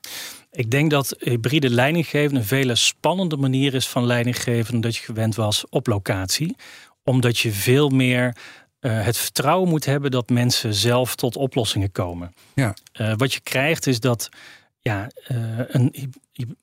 Ik 0.51 0.71
denk 0.71 0.91
dat 0.91 1.15
hybride 1.19 1.69
leidinggeven 1.69 2.35
een 2.35 2.45
vele 2.45 2.75
spannende 2.75 3.37
manier 3.37 3.73
is 3.73 3.87
van 3.87 4.05
leidinggeven 4.05 4.71
dan 4.71 4.81
dat 4.81 4.95
je 4.95 5.03
gewend 5.03 5.35
was 5.35 5.63
op 5.69 5.87
locatie 5.87 6.55
omdat 7.03 7.39
je 7.39 7.51
veel 7.51 7.89
meer 7.89 8.35
uh, 8.83 9.03
het 9.05 9.17
vertrouwen 9.17 9.69
moet 9.69 9.85
hebben 9.85 10.11
dat 10.11 10.29
mensen 10.29 10.73
zelf 10.73 11.15
tot 11.15 11.35
oplossingen 11.35 11.91
komen. 11.91 12.33
Ja. 12.53 12.73
Uh, 13.01 13.13
wat 13.17 13.33
je 13.33 13.39
krijgt 13.39 13.87
is 13.87 13.99
dat 13.99 14.29
ja, 14.79 15.07
uh, 15.27 15.37
een, 15.67 16.13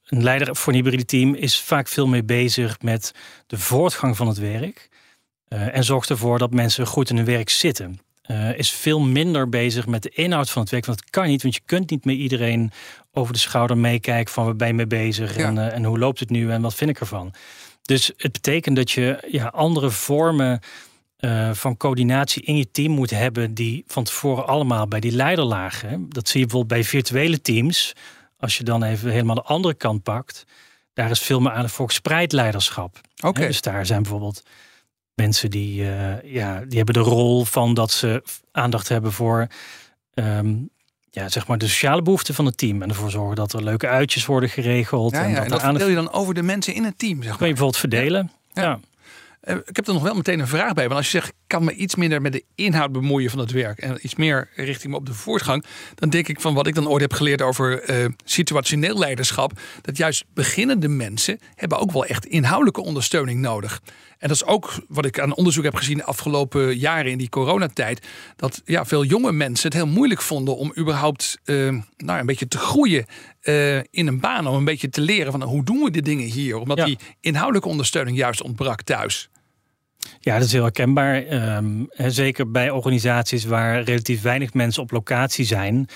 een 0.06 0.22
leider 0.22 0.56
voor 0.56 0.72
een 0.72 0.78
hybride 0.78 1.04
team 1.04 1.34
is 1.34 1.60
vaak 1.60 1.88
veel 1.88 2.06
meer 2.06 2.24
bezig 2.24 2.80
met 2.80 3.12
de 3.46 3.58
voortgang 3.58 4.16
van 4.16 4.28
het 4.28 4.38
werk. 4.38 4.88
en 5.48 5.84
zorgt 5.84 6.10
ervoor 6.10 6.38
dat 6.38 6.52
mensen 6.52 6.86
goed 6.86 7.10
in 7.10 7.16
hun 7.16 7.24
werk 7.24 7.48
zitten. 7.48 8.00
is 8.56 8.70
veel 8.70 9.00
minder 9.00 9.48
bezig 9.48 9.86
met 9.86 10.02
de 10.02 10.10
inhoud 10.10 10.50
van 10.50 10.62
het 10.62 10.70
werk. 10.70 10.86
Want 10.86 10.98
dat 10.98 11.10
kan 11.10 11.26
niet, 11.26 11.42
want 11.42 11.54
je 11.54 11.60
kunt 11.64 11.90
niet 11.90 12.04
meer 12.04 12.16
iedereen 12.16 12.72
over 13.12 13.32
de 13.32 13.38
schouder 13.38 13.78
meekijken 13.78 14.32
van 14.32 14.44
waar 14.44 14.56
ben 14.56 14.68
je 14.68 14.74
mee 14.74 14.86
bezig 14.86 15.36
ja. 15.36 15.46
en, 15.46 15.72
en 15.72 15.84
hoe 15.84 15.98
loopt 15.98 16.20
het 16.20 16.30
nu 16.30 16.50
en 16.50 16.62
wat 16.62 16.74
vind 16.74 16.90
ik 16.90 17.00
ervan. 17.00 17.34
Dus 17.82 18.12
het 18.16 18.32
betekent 18.32 18.76
dat 18.76 18.90
je 18.90 19.28
ja, 19.30 19.46
andere 19.46 19.90
vormen 19.90 20.60
uh, 21.20 21.50
van 21.52 21.76
coördinatie 21.76 22.42
in 22.42 22.56
je 22.56 22.70
team 22.70 22.92
moet 22.92 23.10
hebben 23.10 23.54
die 23.54 23.84
van 23.86 24.04
tevoren 24.04 24.46
allemaal 24.46 24.88
bij 24.88 25.00
die 25.00 25.12
leider 25.12 25.44
lagen. 25.44 26.06
Dat 26.08 26.28
zie 26.28 26.40
je 26.40 26.46
bijvoorbeeld 26.46 26.80
bij 26.80 26.88
virtuele 26.88 27.40
teams. 27.40 27.92
Als 28.38 28.56
je 28.56 28.64
dan 28.64 28.82
even 28.82 29.10
helemaal 29.10 29.34
de 29.34 29.42
andere 29.42 29.74
kant 29.74 30.02
pakt, 30.02 30.44
daar 30.92 31.10
is 31.10 31.20
veel 31.20 31.40
meer 31.40 31.52
aan 31.52 31.68
voor 31.68 31.86
gespreid 31.86 32.32
leiderschap. 32.32 33.00
Oké. 33.24 33.46
Dus 33.46 33.60
daar 33.60 33.86
zijn 33.86 34.02
bijvoorbeeld 34.02 34.42
mensen 35.14 35.50
die, 35.50 35.82
uh, 35.82 36.22
ja, 36.22 36.60
die 36.60 36.76
hebben 36.76 36.94
de 36.94 37.00
rol 37.00 37.44
van 37.44 37.74
dat 37.74 37.90
ze 37.90 38.22
aandacht 38.52 38.88
hebben 38.88 39.12
voor 39.12 39.46
um, 40.14 40.70
ja, 41.10 41.28
zeg 41.28 41.46
maar 41.46 41.58
de 41.58 41.68
sociale 41.68 42.02
behoeften 42.02 42.34
van 42.34 42.46
het 42.46 42.58
team. 42.58 42.82
En 42.82 42.88
ervoor 42.88 43.10
zorgen 43.10 43.36
dat 43.36 43.52
er 43.52 43.62
leuke 43.62 43.88
uitjes 43.88 44.26
worden 44.26 44.48
geregeld. 44.48 45.12
Ja, 45.12 45.20
ja, 45.20 45.26
en, 45.26 45.34
dat, 45.34 45.42
en 45.44 45.50
dat 45.50 45.60
verdeel 45.60 45.88
je 45.88 45.94
dan 45.94 46.12
over 46.12 46.34
de 46.34 46.42
mensen 46.42 46.74
in 46.74 46.84
het 46.84 46.98
team. 46.98 47.16
Zeg 47.16 47.28
maar. 47.28 47.36
Kun 47.36 47.46
je 47.46 47.52
bijvoorbeeld 47.52 47.80
verdelen. 47.80 48.30
ja. 48.52 48.62
ja. 48.62 48.80
Uh, 49.44 49.56
ik 49.64 49.76
heb 49.76 49.86
er 49.86 49.92
nog 49.92 50.02
wel 50.02 50.14
meteen 50.14 50.40
een 50.40 50.46
vraag 50.46 50.72
bij. 50.72 50.84
Want 50.84 50.96
als 50.96 51.10
je 51.10 51.20
zegt, 51.20 51.32
kan 51.50 51.64
me 51.64 51.74
iets 51.74 51.94
minder 51.94 52.22
met 52.22 52.32
de 52.32 52.44
inhoud 52.54 52.92
bemoeien 52.92 53.30
van 53.30 53.38
het 53.38 53.50
werk. 53.50 53.78
En 53.78 53.98
iets 54.02 54.14
meer 54.14 54.48
richting 54.54 54.92
me 54.92 54.98
op 54.98 55.06
de 55.06 55.14
voortgang. 55.14 55.64
Dan 55.94 56.10
denk 56.10 56.28
ik 56.28 56.40
van 56.40 56.54
wat 56.54 56.66
ik 56.66 56.74
dan 56.74 56.88
ooit 56.88 57.00
heb 57.00 57.12
geleerd 57.12 57.42
over 57.42 57.90
uh, 57.90 58.06
situationeel 58.24 58.98
leiderschap. 58.98 59.60
Dat 59.80 59.96
juist 59.96 60.24
beginnende 60.34 60.88
mensen 60.88 61.38
hebben 61.54 61.78
ook 61.78 61.92
wel 61.92 62.04
echt 62.04 62.26
inhoudelijke 62.26 62.80
ondersteuning 62.80 63.40
nodig. 63.40 63.80
En 64.18 64.28
dat 64.28 64.36
is 64.36 64.44
ook 64.44 64.72
wat 64.88 65.04
ik 65.04 65.20
aan 65.20 65.34
onderzoek 65.34 65.64
heb 65.64 65.74
gezien 65.74 65.96
de 65.96 66.04
afgelopen 66.04 66.78
jaren 66.78 67.10
in 67.10 67.18
die 67.18 67.28
coronatijd. 67.28 68.06
Dat 68.36 68.62
ja, 68.64 68.84
veel 68.84 69.04
jonge 69.04 69.32
mensen 69.32 69.68
het 69.68 69.76
heel 69.76 69.86
moeilijk 69.86 70.22
vonden 70.22 70.56
om 70.56 70.72
überhaupt 70.78 71.38
uh, 71.44 71.80
nou, 71.96 72.20
een 72.20 72.26
beetje 72.26 72.48
te 72.48 72.58
groeien 72.58 73.06
uh, 73.42 73.76
in 73.76 74.06
een 74.06 74.20
baan. 74.20 74.46
Om 74.46 74.54
een 74.54 74.64
beetje 74.64 74.88
te 74.88 75.00
leren 75.00 75.32
van 75.32 75.42
hoe 75.42 75.64
doen 75.64 75.82
we 75.82 75.90
de 75.90 76.02
dingen 76.02 76.26
hier. 76.26 76.56
Omdat 76.56 76.78
ja. 76.78 76.84
die 76.84 76.98
inhoudelijke 77.20 77.68
ondersteuning 77.68 78.16
juist 78.16 78.42
ontbrak 78.42 78.82
thuis. 78.82 79.29
Ja, 80.20 80.34
dat 80.34 80.46
is 80.46 80.52
heel 80.52 80.62
herkenbaar. 80.62 81.32
Um, 81.56 81.88
zeker 81.96 82.50
bij 82.50 82.70
organisaties 82.70 83.44
waar 83.44 83.82
relatief 83.82 84.22
weinig 84.22 84.54
mensen 84.54 84.82
op 84.82 84.90
locatie 84.90 85.44
zijn. 85.44 85.88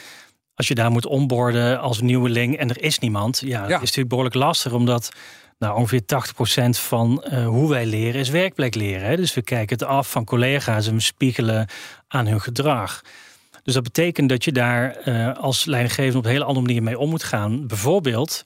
Als 0.54 0.68
je 0.68 0.74
daar 0.74 0.90
moet 0.90 1.06
onboorden 1.06 1.80
als 1.80 2.00
nieuweling 2.00 2.56
en 2.56 2.70
er 2.70 2.82
is 2.82 2.98
niemand. 2.98 3.42
Ja, 3.44 3.64
is 3.64 3.70
natuurlijk 3.70 4.08
behoorlijk 4.08 4.36
lastig. 4.36 4.72
Omdat 4.72 5.12
nou, 5.58 5.76
ongeveer 5.76 6.02
80% 6.02 6.68
van 6.70 7.24
uh, 7.28 7.46
hoe 7.46 7.68
wij 7.68 7.86
leren 7.86 8.20
is 8.20 8.28
werkplek 8.28 8.74
leren. 8.74 9.06
Hè? 9.06 9.16
Dus 9.16 9.34
we 9.34 9.42
kijken 9.42 9.78
het 9.78 9.86
af 9.86 10.10
van 10.10 10.24
collega's 10.24 10.86
en 10.86 10.94
we 10.94 11.00
spiegelen 11.00 11.68
aan 12.08 12.26
hun 12.26 12.40
gedrag. 12.40 13.02
Dus 13.62 13.74
dat 13.74 13.82
betekent 13.82 14.28
dat 14.28 14.44
je 14.44 14.52
daar 14.52 15.08
uh, 15.08 15.36
als 15.36 15.64
leidinggevende 15.64 16.18
op 16.18 16.24
een 16.24 16.30
hele 16.30 16.44
andere 16.44 16.66
manier 16.66 16.82
mee 16.82 16.98
om 16.98 17.10
moet 17.10 17.22
gaan. 17.22 17.66
Bijvoorbeeld 17.66 18.42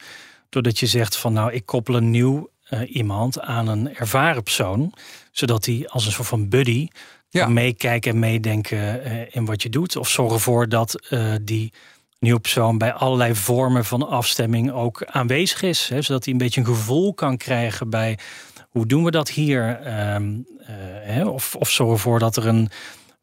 doordat 0.48 0.78
je 0.78 0.86
zegt 0.86 1.16
van 1.16 1.32
nou, 1.32 1.52
ik 1.52 1.66
koppel 1.66 1.94
een 1.94 2.10
nieuw 2.10 2.50
uh, 2.70 2.94
iemand 2.94 3.40
aan 3.40 3.68
een 3.68 3.96
ervaren 3.96 4.42
persoon. 4.42 4.92
Zodat 5.32 5.66
hij 5.66 5.88
als 5.88 6.06
een 6.06 6.12
soort 6.12 6.28
van 6.28 6.48
buddy 6.48 6.88
ja. 7.28 7.44
kan 7.44 7.52
meekijken 7.52 8.12
en 8.12 8.18
meedenken 8.18 9.02
in 9.32 9.44
wat 9.44 9.62
je 9.62 9.68
doet. 9.68 9.96
Of 9.96 10.08
zorgen 10.08 10.34
ervoor 10.34 10.68
dat 10.68 11.08
die 11.42 11.72
nieuwe 12.18 12.40
persoon 12.40 12.78
bij 12.78 12.92
allerlei 12.92 13.34
vormen 13.34 13.84
van 13.84 14.08
afstemming 14.08 14.72
ook 14.72 15.04
aanwezig 15.04 15.62
is. 15.62 15.88
Hè, 15.88 16.02
zodat 16.02 16.24
hij 16.24 16.32
een 16.32 16.38
beetje 16.38 16.60
een 16.60 16.66
gevoel 16.66 17.14
kan 17.14 17.36
krijgen 17.36 17.90
bij 17.90 18.18
hoe 18.68 18.86
doen 18.86 19.04
we 19.04 19.10
dat 19.10 19.30
hier? 19.30 19.86
Um, 20.14 20.46
uh, 20.60 20.66
hè, 21.02 21.26
of, 21.26 21.54
of 21.54 21.70
zorgen 21.70 21.94
ervoor 21.94 22.18
dat 22.18 22.36
er 22.36 22.46
een 22.46 22.70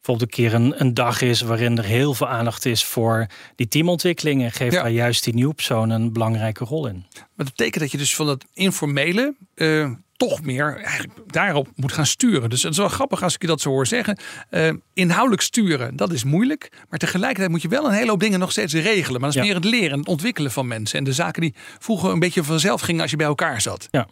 bijvoorbeeld 0.06 0.38
een 0.38 0.44
keer 0.44 0.54
een, 0.54 0.82
een, 0.82 0.94
dag 0.94 1.22
is 1.22 1.42
waarin 1.42 1.78
er 1.78 1.84
heel 1.84 2.14
veel 2.14 2.28
aandacht 2.28 2.66
is 2.66 2.86
voor 2.86 3.28
die 3.56 3.68
teamontwikkeling. 3.68 4.44
En 4.44 4.52
geeft 4.52 4.74
ja. 4.74 4.82
daar 4.82 4.92
juist 4.92 5.24
die 5.24 5.34
nieuwe 5.34 5.54
persoon 5.54 5.90
een 5.90 6.14
belangrijke 6.14 6.64
rol 6.64 6.88
in. 6.88 7.06
Maar 7.14 7.46
dat 7.46 7.56
betekent 7.56 7.80
dat 7.80 7.92
je 7.92 7.98
dus 7.98 8.16
van 8.16 8.26
dat 8.26 8.46
informele 8.54 9.36
uh, 9.56 9.90
toch 10.18 10.42
meer 10.42 10.78
eigenlijk 10.78 11.20
daarop 11.28 11.68
moet 11.76 11.92
gaan 11.92 12.06
sturen. 12.06 12.50
Dus 12.50 12.64
het 12.64 12.72
is 12.72 12.78
wel 12.78 12.90
grappig 12.90 13.24
als 13.24 13.36
ik 13.36 13.42
je 13.42 13.48
dat 13.48 13.62
zo 13.62 13.70
hoor 13.70 13.88
zeggen. 13.88 14.20
Uh, 14.52 14.70
inhoudelijk 14.94 15.42
sturen, 15.42 15.96
dat 15.96 16.12
is 16.12 16.24
moeilijk. 16.24 16.72
Maar 16.90 17.00
tegelijkertijd 17.00 17.52
moet 17.52 17.62
je 17.62 17.68
wel 17.68 17.86
een 17.86 17.92
hele 17.92 18.10
hoop 18.10 18.20
dingen 18.20 18.40
nog 18.40 18.52
steeds 18.52 18.74
regelen. 18.74 19.22
Maar 19.22 19.32
dat 19.32 19.42
is 19.42 19.48
ja. 19.48 19.54
meer 19.54 19.56
het 19.56 19.66
leren 19.66 19.92
en 19.92 20.00
het 20.00 20.08
ontwikkelen 20.08 20.52
van 20.52 20.68
mensen. 20.68 21.00
En 21.00 21.04
de 21.04 21.14
zaken 21.14 21.42
die 21.42 21.54
vroeger 21.80 22.12
een 22.12 22.20
beetje 22.20 22.44
vanzelf 22.44 22.82
gingen 22.82 23.02
als 23.02 23.12
je 23.12 23.18
bij 23.18 23.26
elkaar 23.26 23.62
zat. 23.62 23.88
Ja. 23.92 24.08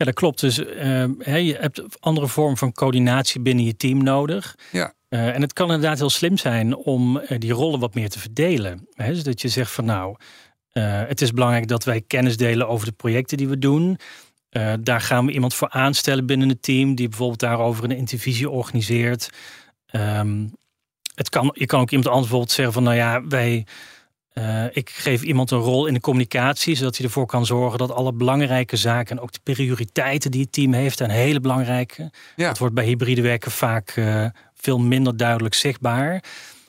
Ja, 0.00 0.06
dat 0.06 0.14
klopt. 0.14 0.40
Dus 0.40 0.58
uh, 0.58 1.04
je 1.46 1.56
hebt 1.60 1.82
andere 1.98 2.28
vorm 2.28 2.56
van 2.56 2.72
coördinatie 2.72 3.40
binnen 3.40 3.64
je 3.64 3.76
team 3.76 4.02
nodig. 4.02 4.54
Ja. 4.72 4.94
Uh, 5.08 5.34
en 5.34 5.42
het 5.42 5.52
kan 5.52 5.72
inderdaad 5.72 5.98
heel 5.98 6.10
slim 6.10 6.36
zijn 6.36 6.76
om 6.76 7.16
uh, 7.16 7.38
die 7.38 7.52
rollen 7.52 7.80
wat 7.80 7.94
meer 7.94 8.08
te 8.08 8.18
verdelen. 8.18 8.88
Hè? 8.94 9.12
Dus 9.12 9.22
dat 9.22 9.40
je 9.40 9.48
zegt 9.48 9.70
van 9.70 9.84
nou, 9.84 10.16
het 10.72 11.20
is 11.20 11.32
belangrijk 11.32 11.68
dat 11.68 11.84
wij 11.84 12.00
kennis 12.00 12.36
delen 12.36 12.68
over 12.68 12.86
de 12.86 12.92
projecten 12.92 13.36
die 13.36 13.48
we 13.48 13.58
doen. 13.58 13.98
Daar 14.80 15.00
gaan 15.00 15.26
we 15.26 15.32
iemand 15.32 15.54
voor 15.54 15.68
aanstellen 15.68 16.26
binnen 16.26 16.48
het 16.48 16.62
team, 16.62 16.94
die 16.94 17.08
bijvoorbeeld 17.08 17.40
daarover 17.40 17.84
een 17.84 17.96
intervisie 17.96 18.50
organiseert. 18.50 19.30
Um, 19.92 20.52
het 21.14 21.28
kan, 21.28 21.50
je 21.52 21.66
kan 21.66 21.80
ook 21.80 21.90
iemand 21.90 22.08
anders 22.08 22.26
bijvoorbeeld 22.26 22.56
zeggen 22.56 22.74
van, 22.74 22.82
nou 22.82 22.96
ja, 22.96 23.26
wij, 23.26 23.66
uh, 24.34 24.64
ik 24.70 24.90
geef 24.90 25.22
iemand 25.22 25.50
een 25.50 25.58
rol 25.58 25.86
in 25.86 25.94
de 25.94 26.00
communicatie, 26.00 26.74
zodat 26.74 26.96
hij 26.96 27.06
ervoor 27.06 27.26
kan 27.26 27.46
zorgen 27.46 27.78
dat 27.78 27.90
alle 27.90 28.12
belangrijke 28.12 28.76
zaken 28.76 29.16
en 29.16 29.22
ook 29.22 29.32
de 29.32 29.40
prioriteiten 29.42 30.30
die 30.30 30.40
het 30.40 30.52
team 30.52 30.72
heeft, 30.72 31.00
en 31.00 31.10
hele 31.10 31.40
belangrijke. 31.40 32.10
Ja. 32.36 32.48
Dat 32.48 32.58
wordt 32.58 32.74
bij 32.74 32.84
hybride 32.84 33.22
werken 33.22 33.50
vaak 33.50 33.96
uh, 33.96 34.26
veel 34.54 34.78
minder 34.78 35.16
duidelijk 35.16 35.54
zichtbaar. 35.54 36.24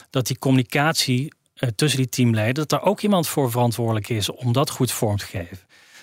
Dat 0.09 0.27
die 0.27 0.39
communicatie 0.39 1.33
tussen 1.75 1.99
die 1.99 2.09
teamleden, 2.09 2.53
dat 2.53 2.69
daar 2.69 2.83
ook 2.83 3.01
iemand 3.01 3.27
voor 3.27 3.51
verantwoordelijk 3.51 4.09
is 4.09 4.31
om 4.31 4.51
dat 4.51 4.69
goed 4.69 4.91
vorm 4.91 5.17
te 5.17 5.25
geven. 5.25 5.59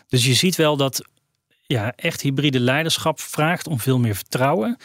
Dus 0.08 0.24
je 0.24 0.34
ziet 0.34 0.56
wel 0.56 0.76
dat 0.76 1.04
ja, 1.66 1.92
echt 1.96 2.20
hybride 2.20 2.60
leiderschap 2.60 3.20
vraagt 3.20 3.66
om 3.66 3.80
veel 3.80 3.98
meer 3.98 4.14
vertrouwen. 4.14 4.76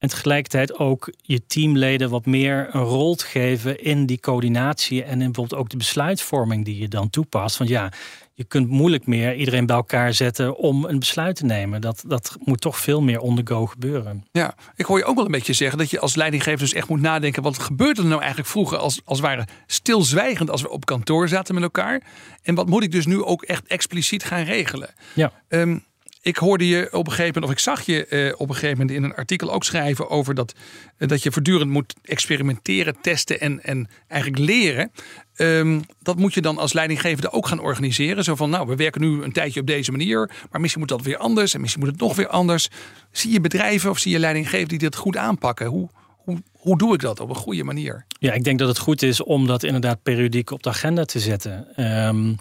En 0.00 0.08
tegelijkertijd 0.08 0.78
ook 0.78 1.12
je 1.22 1.46
teamleden 1.46 2.10
wat 2.10 2.26
meer 2.26 2.68
een 2.72 2.82
rol 2.82 3.14
te 3.14 3.26
geven 3.26 3.82
in 3.82 4.06
die 4.06 4.20
coördinatie 4.20 5.02
en 5.02 5.12
in 5.12 5.32
bijvoorbeeld 5.32 5.60
ook 5.60 5.68
de 5.68 5.76
besluitvorming 5.76 6.64
die 6.64 6.78
je 6.78 6.88
dan 6.88 7.10
toepast. 7.10 7.56
Want 7.56 7.70
ja, 7.70 7.92
je 8.34 8.44
kunt 8.44 8.68
moeilijk 8.68 9.06
meer 9.06 9.34
iedereen 9.34 9.66
bij 9.66 9.76
elkaar 9.76 10.12
zetten 10.12 10.56
om 10.56 10.84
een 10.84 10.98
besluit 10.98 11.36
te 11.36 11.44
nemen. 11.44 11.80
Dat, 11.80 12.04
dat 12.06 12.36
moet 12.44 12.60
toch 12.60 12.78
veel 12.78 13.02
meer 13.02 13.20
on 13.20 13.36
the 13.36 13.42
go 13.44 13.66
gebeuren. 13.66 14.24
Ja, 14.32 14.54
ik 14.76 14.84
hoor 14.84 14.98
je 14.98 15.04
ook 15.04 15.16
wel 15.16 15.24
een 15.24 15.30
beetje 15.30 15.52
zeggen 15.52 15.78
dat 15.78 15.90
je 15.90 16.00
als 16.00 16.14
leidinggever 16.14 16.58
dus 16.58 16.72
echt 16.72 16.88
moet 16.88 17.00
nadenken. 17.00 17.42
Wat 17.42 17.58
gebeurde 17.58 18.00
er 18.00 18.06
nou 18.06 18.20
eigenlijk 18.20 18.50
vroeger 18.50 18.78
als, 18.78 19.00
als 19.04 19.20
ware 19.20 19.46
stilzwijgend 19.66 20.50
als 20.50 20.62
we 20.62 20.70
op 20.70 20.84
kantoor 20.84 21.28
zaten 21.28 21.54
met 21.54 21.62
elkaar? 21.62 22.02
En 22.42 22.54
wat 22.54 22.68
moet 22.68 22.82
ik 22.82 22.92
dus 22.92 23.06
nu 23.06 23.22
ook 23.22 23.42
echt 23.42 23.66
expliciet 23.66 24.24
gaan 24.24 24.44
regelen? 24.44 24.94
Ja. 25.14 25.32
Um, 25.48 25.84
ik 26.22 26.36
hoorde 26.36 26.68
je 26.68 26.88
op 26.92 27.06
een 27.06 27.12
gegeven 27.12 27.32
moment, 27.34 27.44
of 27.44 27.50
ik 27.50 27.58
zag 27.58 27.86
je 27.86 28.06
eh, 28.06 28.34
op 28.36 28.48
een 28.48 28.54
gegeven 28.54 28.78
moment 28.78 28.96
in 28.96 29.02
een 29.04 29.14
artikel 29.14 29.52
ook 29.52 29.64
schrijven 29.64 30.10
over 30.10 30.34
dat, 30.34 30.54
eh, 30.96 31.08
dat 31.08 31.22
je 31.22 31.32
voortdurend 31.32 31.70
moet 31.70 31.94
experimenteren, 32.02 32.96
testen 33.00 33.40
en, 33.40 33.62
en 33.62 33.88
eigenlijk 34.08 34.42
leren. 34.42 34.90
Ehm, 35.34 35.80
dat 36.02 36.18
moet 36.18 36.34
je 36.34 36.40
dan 36.40 36.58
als 36.58 36.72
leidinggevende 36.72 37.32
ook 37.32 37.46
gaan 37.46 37.60
organiseren. 37.60 38.24
Zo 38.24 38.34
van, 38.34 38.50
nou, 38.50 38.66
we 38.66 38.76
werken 38.76 39.00
nu 39.00 39.22
een 39.22 39.32
tijdje 39.32 39.60
op 39.60 39.66
deze 39.66 39.90
manier, 39.90 40.30
maar 40.50 40.60
misschien 40.60 40.80
moet 40.80 40.90
dat 40.90 41.02
weer 41.02 41.16
anders 41.16 41.54
en 41.54 41.60
misschien 41.60 41.82
moet 41.82 41.92
het 41.92 42.00
nog 42.00 42.16
weer 42.16 42.28
anders. 42.28 42.68
Zie 43.10 43.32
je 43.32 43.40
bedrijven 43.40 43.90
of 43.90 43.98
zie 43.98 44.12
je 44.12 44.18
leidinggevenden 44.18 44.78
die 44.78 44.88
dit 44.88 44.96
goed 44.96 45.16
aanpakken? 45.16 45.66
Hoe, 45.66 45.88
hoe, 46.06 46.42
hoe 46.52 46.78
doe 46.78 46.94
ik 46.94 47.00
dat 47.00 47.20
op 47.20 47.28
een 47.28 47.34
goede 47.34 47.64
manier? 47.64 48.04
Ja, 48.18 48.32
ik 48.32 48.44
denk 48.44 48.58
dat 48.58 48.68
het 48.68 48.78
goed 48.78 49.02
is 49.02 49.22
om 49.22 49.46
dat 49.46 49.62
inderdaad 49.62 50.02
periodiek 50.02 50.50
op 50.50 50.62
de 50.62 50.68
agenda 50.68 51.04
te 51.04 51.20
zetten. 51.20 51.76
Ehm, 51.76 52.32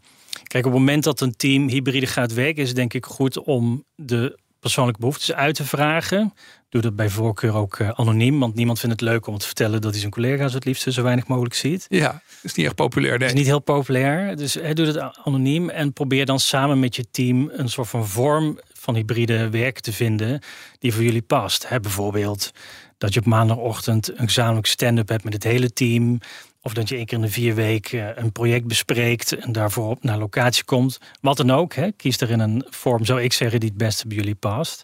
kijk, 0.49 0.65
op 0.65 0.71
het 0.71 0.79
moment 0.79 1.03
dat 1.03 1.21
een 1.21 1.35
team 1.35 1.67
hybride 1.67 2.07
gaat 2.07 2.33
werken, 2.33 2.61
is 2.61 2.67
het 2.67 2.77
denk 2.77 2.93
ik 2.93 3.05
goed 3.05 3.39
om 3.39 3.83
de 3.95 4.37
persoonlijke 4.59 4.99
behoeftes 4.99 5.33
uit 5.33 5.55
te 5.55 5.65
vragen. 5.65 6.33
Doe 6.69 6.81
dat 6.81 6.95
bij 6.95 7.09
voorkeur 7.09 7.53
ook 7.53 7.79
uh, 7.79 7.89
anoniem, 7.89 8.39
want 8.39 8.55
niemand 8.55 8.79
vindt 8.79 8.99
het 8.99 9.09
leuk 9.09 9.27
om 9.27 9.37
te 9.37 9.45
vertellen 9.45 9.81
dat 9.81 9.91
hij 9.91 9.99
zijn 9.99 10.11
collega's 10.11 10.53
het 10.53 10.65
liefst 10.65 10.93
zo 10.93 11.03
weinig 11.03 11.27
mogelijk 11.27 11.55
ziet. 11.55 11.85
Ja, 11.89 12.21
is 12.41 12.53
niet 12.53 12.65
echt 12.65 12.75
populair. 12.75 13.17
Nee. 13.17 13.27
is 13.27 13.33
niet 13.33 13.45
heel 13.45 13.59
populair. 13.59 14.35
Dus 14.35 14.53
he, 14.53 14.73
doe 14.73 14.85
het 14.85 14.97
anoniem 15.23 15.69
en 15.69 15.93
probeer 15.93 16.25
dan 16.25 16.39
samen 16.39 16.79
met 16.79 16.95
je 16.95 17.05
team 17.11 17.49
een 17.53 17.69
soort 17.69 17.87
van 17.87 18.07
vorm 18.07 18.59
van 18.73 18.95
hybride 18.95 19.49
werk 19.49 19.79
te 19.79 19.93
vinden 19.93 20.41
die 20.79 20.93
voor 20.93 21.03
jullie 21.03 21.21
past. 21.21 21.69
He, 21.69 21.79
bijvoorbeeld 21.79 22.51
dat 22.97 23.13
je 23.13 23.19
op 23.19 23.25
maandagochtend 23.25 24.09
een 24.09 24.27
gezamenlijk 24.27 24.67
stand-up 24.67 25.09
hebt 25.09 25.23
met 25.23 25.33
het 25.33 25.43
hele 25.43 25.73
team. 25.73 26.19
Of 26.61 26.73
dat 26.73 26.89
je 26.89 26.95
één 26.95 27.05
keer 27.05 27.17
in 27.17 27.23
de 27.23 27.31
vier 27.31 27.55
weken 27.55 28.21
een 28.21 28.31
project 28.31 28.67
bespreekt 28.67 29.35
en 29.35 29.51
daarvoor 29.51 29.89
op 29.89 30.03
naar 30.03 30.17
locatie 30.17 30.63
komt. 30.63 30.97
Wat 31.21 31.37
dan 31.37 31.51
ook. 31.51 31.73
Hè. 31.73 31.91
Kies 31.91 32.17
er 32.17 32.29
in 32.29 32.39
een 32.39 32.65
vorm, 32.69 33.05
zou 33.05 33.21
ik 33.21 33.33
zeggen, 33.33 33.59
die 33.59 33.69
het 33.69 33.77
beste 33.77 34.07
bij 34.07 34.17
jullie 34.17 34.35
past. 34.35 34.83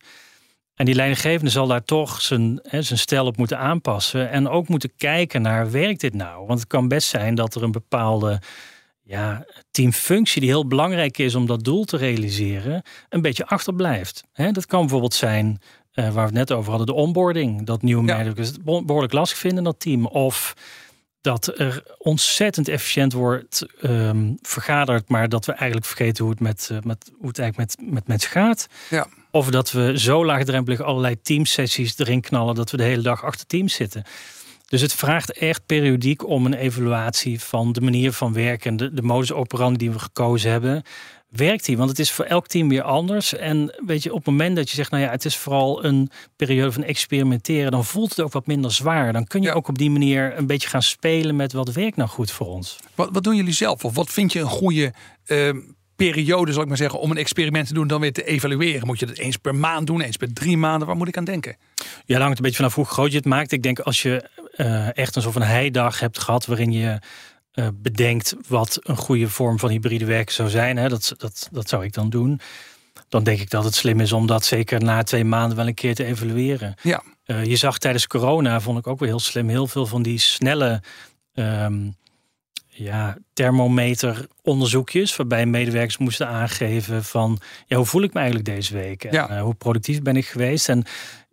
En 0.76 0.86
die 0.86 0.96
leidinggevende 0.96 1.52
zal 1.52 1.68
daar 1.68 1.84
toch 1.84 2.22
zijn, 2.22 2.60
hè, 2.64 2.82
zijn 2.82 3.00
stijl 3.00 3.26
op 3.26 3.38
moeten 3.38 3.58
aanpassen. 3.58 4.30
En 4.30 4.50
ook 4.50 4.68
moeten 4.68 4.92
kijken 4.98 5.42
naar, 5.42 5.72
werkt 5.72 6.02
dit 6.02 6.14
nou? 6.14 6.48
Want 6.48 6.60
het 6.60 6.68
kan 6.68 6.88
best 6.88 7.08
zijn 7.08 7.36
dat 7.36 7.56
er 7.56 7.64
een 7.64 7.72
bepaalde 7.72 8.42
ja, 9.02 9.46
teamfunctie 9.72 10.42
die 10.42 10.50
heel 10.50 10.68
belangrijk 10.68 11.18
is 11.18 11.36
om 11.36 11.46
dat 11.46 11.64
doel 11.64 11.84
te 11.84 11.98
realiseren, 11.98 12.82
een 13.10 13.22
beetje 13.22 13.48
achterblijft. 13.48 14.24
Hè, 14.32 14.52
dat 14.52 14.66
kan 14.66 14.80
bijvoorbeeld 14.80 15.14
zijn 15.14 15.60
uh, 15.94 16.06
waar 16.06 16.14
we 16.14 16.22
het 16.22 16.34
net 16.34 16.52
over 16.52 16.70
hadden, 16.70 16.88
de 16.88 17.02
onboarding. 17.02 17.66
Dat 17.66 17.82
nieuwe 17.82 18.06
ja. 18.06 18.14
medewerkers 18.14 18.48
het 18.48 18.64
behoorlijk 18.64 19.14
lastig 19.14 19.38
vinden 19.38 19.58
in 19.58 19.64
dat 19.64 19.80
team. 19.80 20.06
Of 20.06 20.54
dat 21.26 21.60
er 21.60 21.84
ontzettend 21.98 22.68
efficiënt 22.68 23.14
wordt 23.14 23.66
um, 23.82 24.38
vergaderd, 24.42 25.10
maar 25.10 25.30
dat 25.30 25.46
we 25.46 25.52
eigenlijk 25.52 25.86
vergeten 25.86 26.24
hoe 26.24 26.34
het, 26.34 26.42
met, 26.42 26.70
uh, 26.72 26.78
met, 26.84 27.12
hoe 27.18 27.28
het 27.28 27.40
eigenlijk 27.40 27.78
met, 27.80 27.94
met 27.94 28.08
mensen 28.08 28.30
gaat. 28.30 28.68
Ja. 28.90 29.08
Of 29.32 29.50
dat 29.50 29.72
we 29.72 30.00
zo 30.00 30.26
laagdrempelig 30.26 30.82
allerlei 30.82 31.22
teamsessies 31.22 31.98
erin 31.98 32.22
knallen 32.22 32.56
dat 32.56 32.72
we 32.72 32.78
de 32.78 32.84
hele 32.84 33.02
dag 33.02 33.24
achter 33.24 33.48
teams 33.48 33.74
zitten. 33.74 34.04
Dus 34.68 34.82
het 34.82 34.94
vraagt 34.94 35.32
echt 35.32 35.66
periodiek 35.66 36.28
om 36.28 36.46
een 36.46 36.54
evaluatie 36.54 37.42
van 37.42 37.72
de 37.72 37.82
manier 37.82 38.12
van 38.12 38.34
werken, 38.34 38.78
de, 38.78 38.94
de 38.94 39.02
modus 39.02 39.32
operandi 39.32 39.78
die 39.78 39.92
we 39.92 40.00
gekozen 40.00 40.52
hebben 40.52 40.84
werkt 41.36 41.65
die? 41.65 41.78
Want 41.78 41.89
het 41.89 42.00
is 42.00 42.12
voor 42.12 42.26
elk 42.26 42.48
team 42.48 42.69
weer 42.69 42.82
anders. 42.82 43.36
En 43.36 43.76
weet 43.86 44.04
je, 44.04 44.10
op 44.10 44.17
het 44.17 44.26
moment 44.26 44.56
dat 44.56 44.69
je 44.69 44.76
zegt, 44.76 44.91
nou 44.91 45.04
ja, 45.04 45.10
het 45.10 45.26
is 45.26 45.38
vooral 45.38 45.86
een 45.86 46.10
periode 46.36 46.71
van 46.71 46.84
experimenteren, 46.84 47.71
dan 47.71 47.86
voelt 47.86 48.10
het 48.10 48.21
ook 48.21 48.32
wat 48.32 48.48
minder 48.48 48.71
zwaar. 48.71 49.13
Dan 49.13 49.28
kun 49.28 49.41
je 49.41 49.54
ook 49.54 49.67
op 49.67 49.78
die 49.78 49.89
manier 49.89 50.38
een 50.38 50.48
beetje 50.48 50.69
gaan 50.69 50.82
spelen 50.82 51.36
met 51.36 51.54
wat 51.54 51.71
werkt 51.71 51.98
nou 51.98 52.10
goed 52.10 52.32
voor 52.32 52.48
ons. 52.48 52.78
Wat, 52.95 53.10
wat 53.12 53.24
doen 53.24 53.36
jullie 53.36 53.54
zelf? 53.54 53.86
Of 53.86 53.95
wat 53.95 54.10
vind 54.10 54.34
je 54.34 54.39
een 54.39 54.45
goede 54.45 54.93
uh, 55.28 55.50
periode, 55.95 56.52
zal 56.52 56.62
ik 56.62 56.67
maar 56.67 56.78
zeggen, 56.78 57.00
om 57.00 57.12
een 57.12 57.17
experiment 57.17 57.67
te 57.67 57.74
doen, 57.74 57.88
dan 57.88 58.02
weer 58.02 58.13
te 58.13 58.24
evalueren? 58.24 58.88
Moet 58.88 59.00
je 59.00 59.06
dat 59.06 59.17
eens 59.17 59.38
per 59.38 59.56
maand 59.56 59.88
doen, 59.88 60.02
eens 60.02 60.17
per 60.17 60.34
drie 60.34 60.58
maanden? 60.58 60.88
Waar 60.88 60.98
moet 60.98 61.08
ik 61.08 61.17
aan 61.17 61.24
denken? 61.24 61.58
Ja, 62.06 62.19
hangt 62.19 62.38
een 62.38 62.43
beetje 62.43 62.58
vanaf 62.58 62.76
hoe 62.76 62.86
groot 62.86 63.12
je 63.12 63.17
het 63.17 63.26
maakt. 63.26 63.52
Ik 63.52 63.63
denk 63.63 63.80
als 63.80 64.02
je 64.02 64.30
uh, 64.56 64.98
echt 64.98 65.15
een 65.15 65.21
soort 65.21 65.34
van 65.34 65.43
heidag 65.43 66.00
hebt 66.00 66.19
gehad 66.19 66.45
waarin 66.45 66.71
je 66.71 67.00
uh, 67.56 67.68
bedenkt 67.74 68.36
wat 68.48 68.80
een 68.82 68.98
goede 68.98 69.30
vorm 69.30 69.60
van 69.60 69.70
hybride 69.70 70.06
werken 70.06 70.34
zou 70.34 70.50
zijn, 70.50 70.78
hè, 70.78 70.89
dat, 70.89 71.13
dat, 71.18 71.50
dat 71.52 71.70
zou 71.70 71.84
ik 71.84 71.94
dan 71.94 72.10
doen. 72.10 72.39
Dan 73.10 73.24
denk 73.24 73.39
ik 73.39 73.50
dat 73.50 73.63
het 73.63 73.76
slim 73.76 74.00
is 74.00 74.12
om 74.12 74.28
dat 74.28 74.46
zeker 74.46 74.84
na 74.84 75.04
twee 75.04 75.24
maanden 75.24 75.58
wel 75.58 75.68
een 75.68 75.74
keer 75.74 75.96
te 75.96 76.06
evalueren. 76.06 76.76
Ja. 76.82 77.04
Uh, 77.26 77.46
je 77.46 77.56
zag 77.56 77.78
tijdens 77.78 78.08
corona, 78.08 78.62
vond 78.62 78.78
ik 78.78 78.88
ook 78.88 79.00
wel 79.00 79.10
heel 79.10 79.20
slim, 79.20 79.50
heel 79.50 79.68
veel 79.68 79.86
van 79.86 80.02
die 80.02 80.20
snelle 80.20 80.82
um, 81.34 81.96
ja, 82.68 83.18
thermometeronderzoekjes. 83.34 85.15
Waarbij 85.15 85.46
medewerkers 85.46 85.98
moesten 85.98 86.28
aangeven 86.28 87.04
van 87.04 87.39
ja, 87.65 87.78
hoe 87.78 87.86
voel 87.86 88.04
ik 88.04 88.13
me 88.13 88.20
eigenlijk 88.20 88.50
deze 88.50 88.74
week? 88.74 89.04
En, 89.04 89.13
ja. 89.13 89.32
uh, 89.32 89.41
hoe 89.41 89.54
productief 89.54 90.02
ben 90.02 90.15
ik 90.15 90.26
geweest? 90.26 90.70
En 90.70 90.84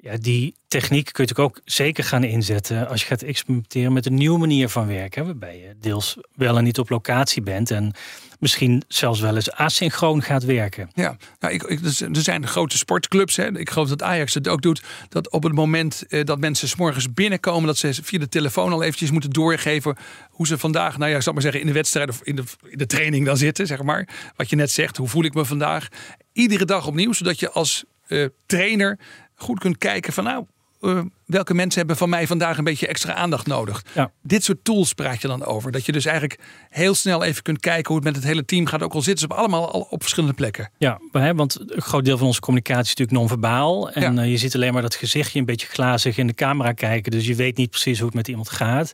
ja, 0.03 0.17
die 0.17 0.55
techniek 0.69 1.13
kun 1.13 1.25
je 1.25 1.31
natuurlijk 1.31 1.57
ook 1.57 1.63
zeker 1.65 2.05
gaan 2.05 2.25
inzetten 2.25 2.89
als 2.89 3.01
je 3.01 3.07
gaat 3.07 3.23
experimenteren 3.23 3.93
met 3.93 4.07
een 4.07 4.15
nieuwe 4.15 4.39
manier 4.39 4.69
van 4.69 4.87
werken. 4.87 5.25
Waarbij 5.25 5.59
je 5.59 5.75
deels 5.81 6.17
wel 6.35 6.59
en 6.59 6.65
niet 6.65 6.79
op 6.79 6.89
locatie 6.89 7.43
bent 7.43 7.71
en 7.71 7.93
misschien 8.39 8.83
zelfs 8.89 9.21
wel 9.21 9.35
eens 9.35 9.53
asynchroon 9.53 10.23
gaat 10.23 10.45
werken. 10.45 10.91
Ja, 10.95 11.17
nou, 11.39 11.55
ik, 11.55 11.63
ik, 11.63 11.81
er 11.85 12.23
zijn 12.23 12.47
grote 12.47 12.77
sportclubs. 12.77 13.37
Hè. 13.37 13.59
Ik 13.59 13.71
geloof 13.71 13.89
dat 13.89 14.03
Ajax 14.03 14.35
het 14.35 14.49
ook 14.49 14.63
doet. 14.63 14.83
Dat 15.09 15.31
op 15.31 15.43
het 15.43 15.53
moment 15.53 16.05
eh, 16.09 16.25
dat 16.25 16.39
mensen 16.39 16.69
s 16.69 16.77
morgens 16.77 17.13
binnenkomen, 17.13 17.67
dat 17.67 17.79
ze 17.79 17.95
via 18.03 18.19
de 18.19 18.29
telefoon 18.29 18.73
al 18.73 18.83
eventjes 18.83 19.11
moeten 19.11 19.31
doorgeven 19.31 19.97
hoe 20.31 20.47
ze 20.47 20.59
vandaag, 20.59 20.99
nou 20.99 21.11
ja, 21.11 21.17
ik 21.17 21.33
maar 21.33 21.43
zeggen, 21.43 21.61
in 21.61 21.67
de 21.67 21.73
wedstrijd 21.73 22.09
of 22.09 22.21
in 22.23 22.37
de, 22.37 22.43
in 22.69 22.79
de 22.79 22.87
training 22.87 23.27
dan 23.27 23.37
zitten, 23.37 23.67
zeg 23.67 23.83
maar. 23.83 24.09
Wat 24.37 24.51
je 24.51 24.57
net 24.57 24.71
zegt, 24.71 24.97
hoe 24.97 25.09
voel 25.09 25.25
ik 25.25 25.35
me 25.35 25.45
vandaag? 25.45 25.89
Iedere 26.33 26.65
dag 26.65 26.87
opnieuw, 26.87 27.13
zodat 27.13 27.41
je 27.41 27.51
als 27.51 27.85
uh, 28.09 28.27
trainer 28.47 28.99
goed 29.43 29.59
kunt 29.59 29.79
kijken 29.79 30.13
van 30.13 30.25
nou, 30.25 30.45
uh, 30.81 31.01
welke 31.27 31.55
mensen 31.55 31.79
hebben 31.79 31.97
van 31.97 32.09
mij 32.09 32.27
vandaag 32.27 32.59
een 32.59 32.65
beetje 32.65 32.87
extra 32.87 33.15
aandacht 33.15 33.47
nodig. 33.47 33.85
Ja. 33.95 34.11
Dit 34.23 34.45
soort 34.45 34.65
tools 34.65 34.93
praat 34.93 35.21
je 35.23 35.29
dan 35.29 35.45
over. 35.45 35.73
Dat 35.73 35.87
je 35.87 35.93
dus 35.93 36.05
eigenlijk 36.05 36.41
heel 36.69 36.95
snel 36.95 37.25
even 37.25 37.43
kunt 37.43 37.61
kijken 37.61 37.87
hoe 37.87 37.97
het 37.97 38.05
met 38.05 38.15
het 38.17 38.25
hele 38.25 38.45
team 38.45 38.67
gaat. 38.67 38.83
Ook 38.83 38.95
al 38.95 39.03
zitten 39.03 39.29
ze 39.29 39.35
op 39.35 39.39
allemaal 39.39 39.73
al 39.73 39.87
op 39.91 40.01
verschillende 40.01 40.35
plekken. 40.35 40.71
Ja, 40.79 41.01
want 41.35 41.59
een 41.67 41.83
groot 41.83 42.05
deel 42.05 42.19
van 42.19 42.27
onze 42.27 42.41
communicatie 42.41 42.83
is 42.83 42.89
natuurlijk 42.89 43.19
non-verbaal. 43.19 43.91
En 43.91 44.15
ja. 44.15 44.23
uh, 44.23 44.31
je 44.31 44.37
ziet 44.37 44.55
alleen 44.55 44.73
maar 44.73 44.83
dat 44.83 44.95
gezichtje 44.95 45.39
een 45.39 45.45
beetje 45.45 45.67
glazig 45.67 46.19
in 46.19 46.27
de 46.27 46.35
camera 46.35 46.73
kijken. 46.73 47.11
Dus 47.11 47.27
je 47.27 47.35
weet 47.35 47.57
niet 47.57 47.71
precies 47.71 47.99
hoe 47.99 48.07
het 48.07 48.17
met 48.17 48.29
iemand 48.29 48.49
gaat. 48.49 48.93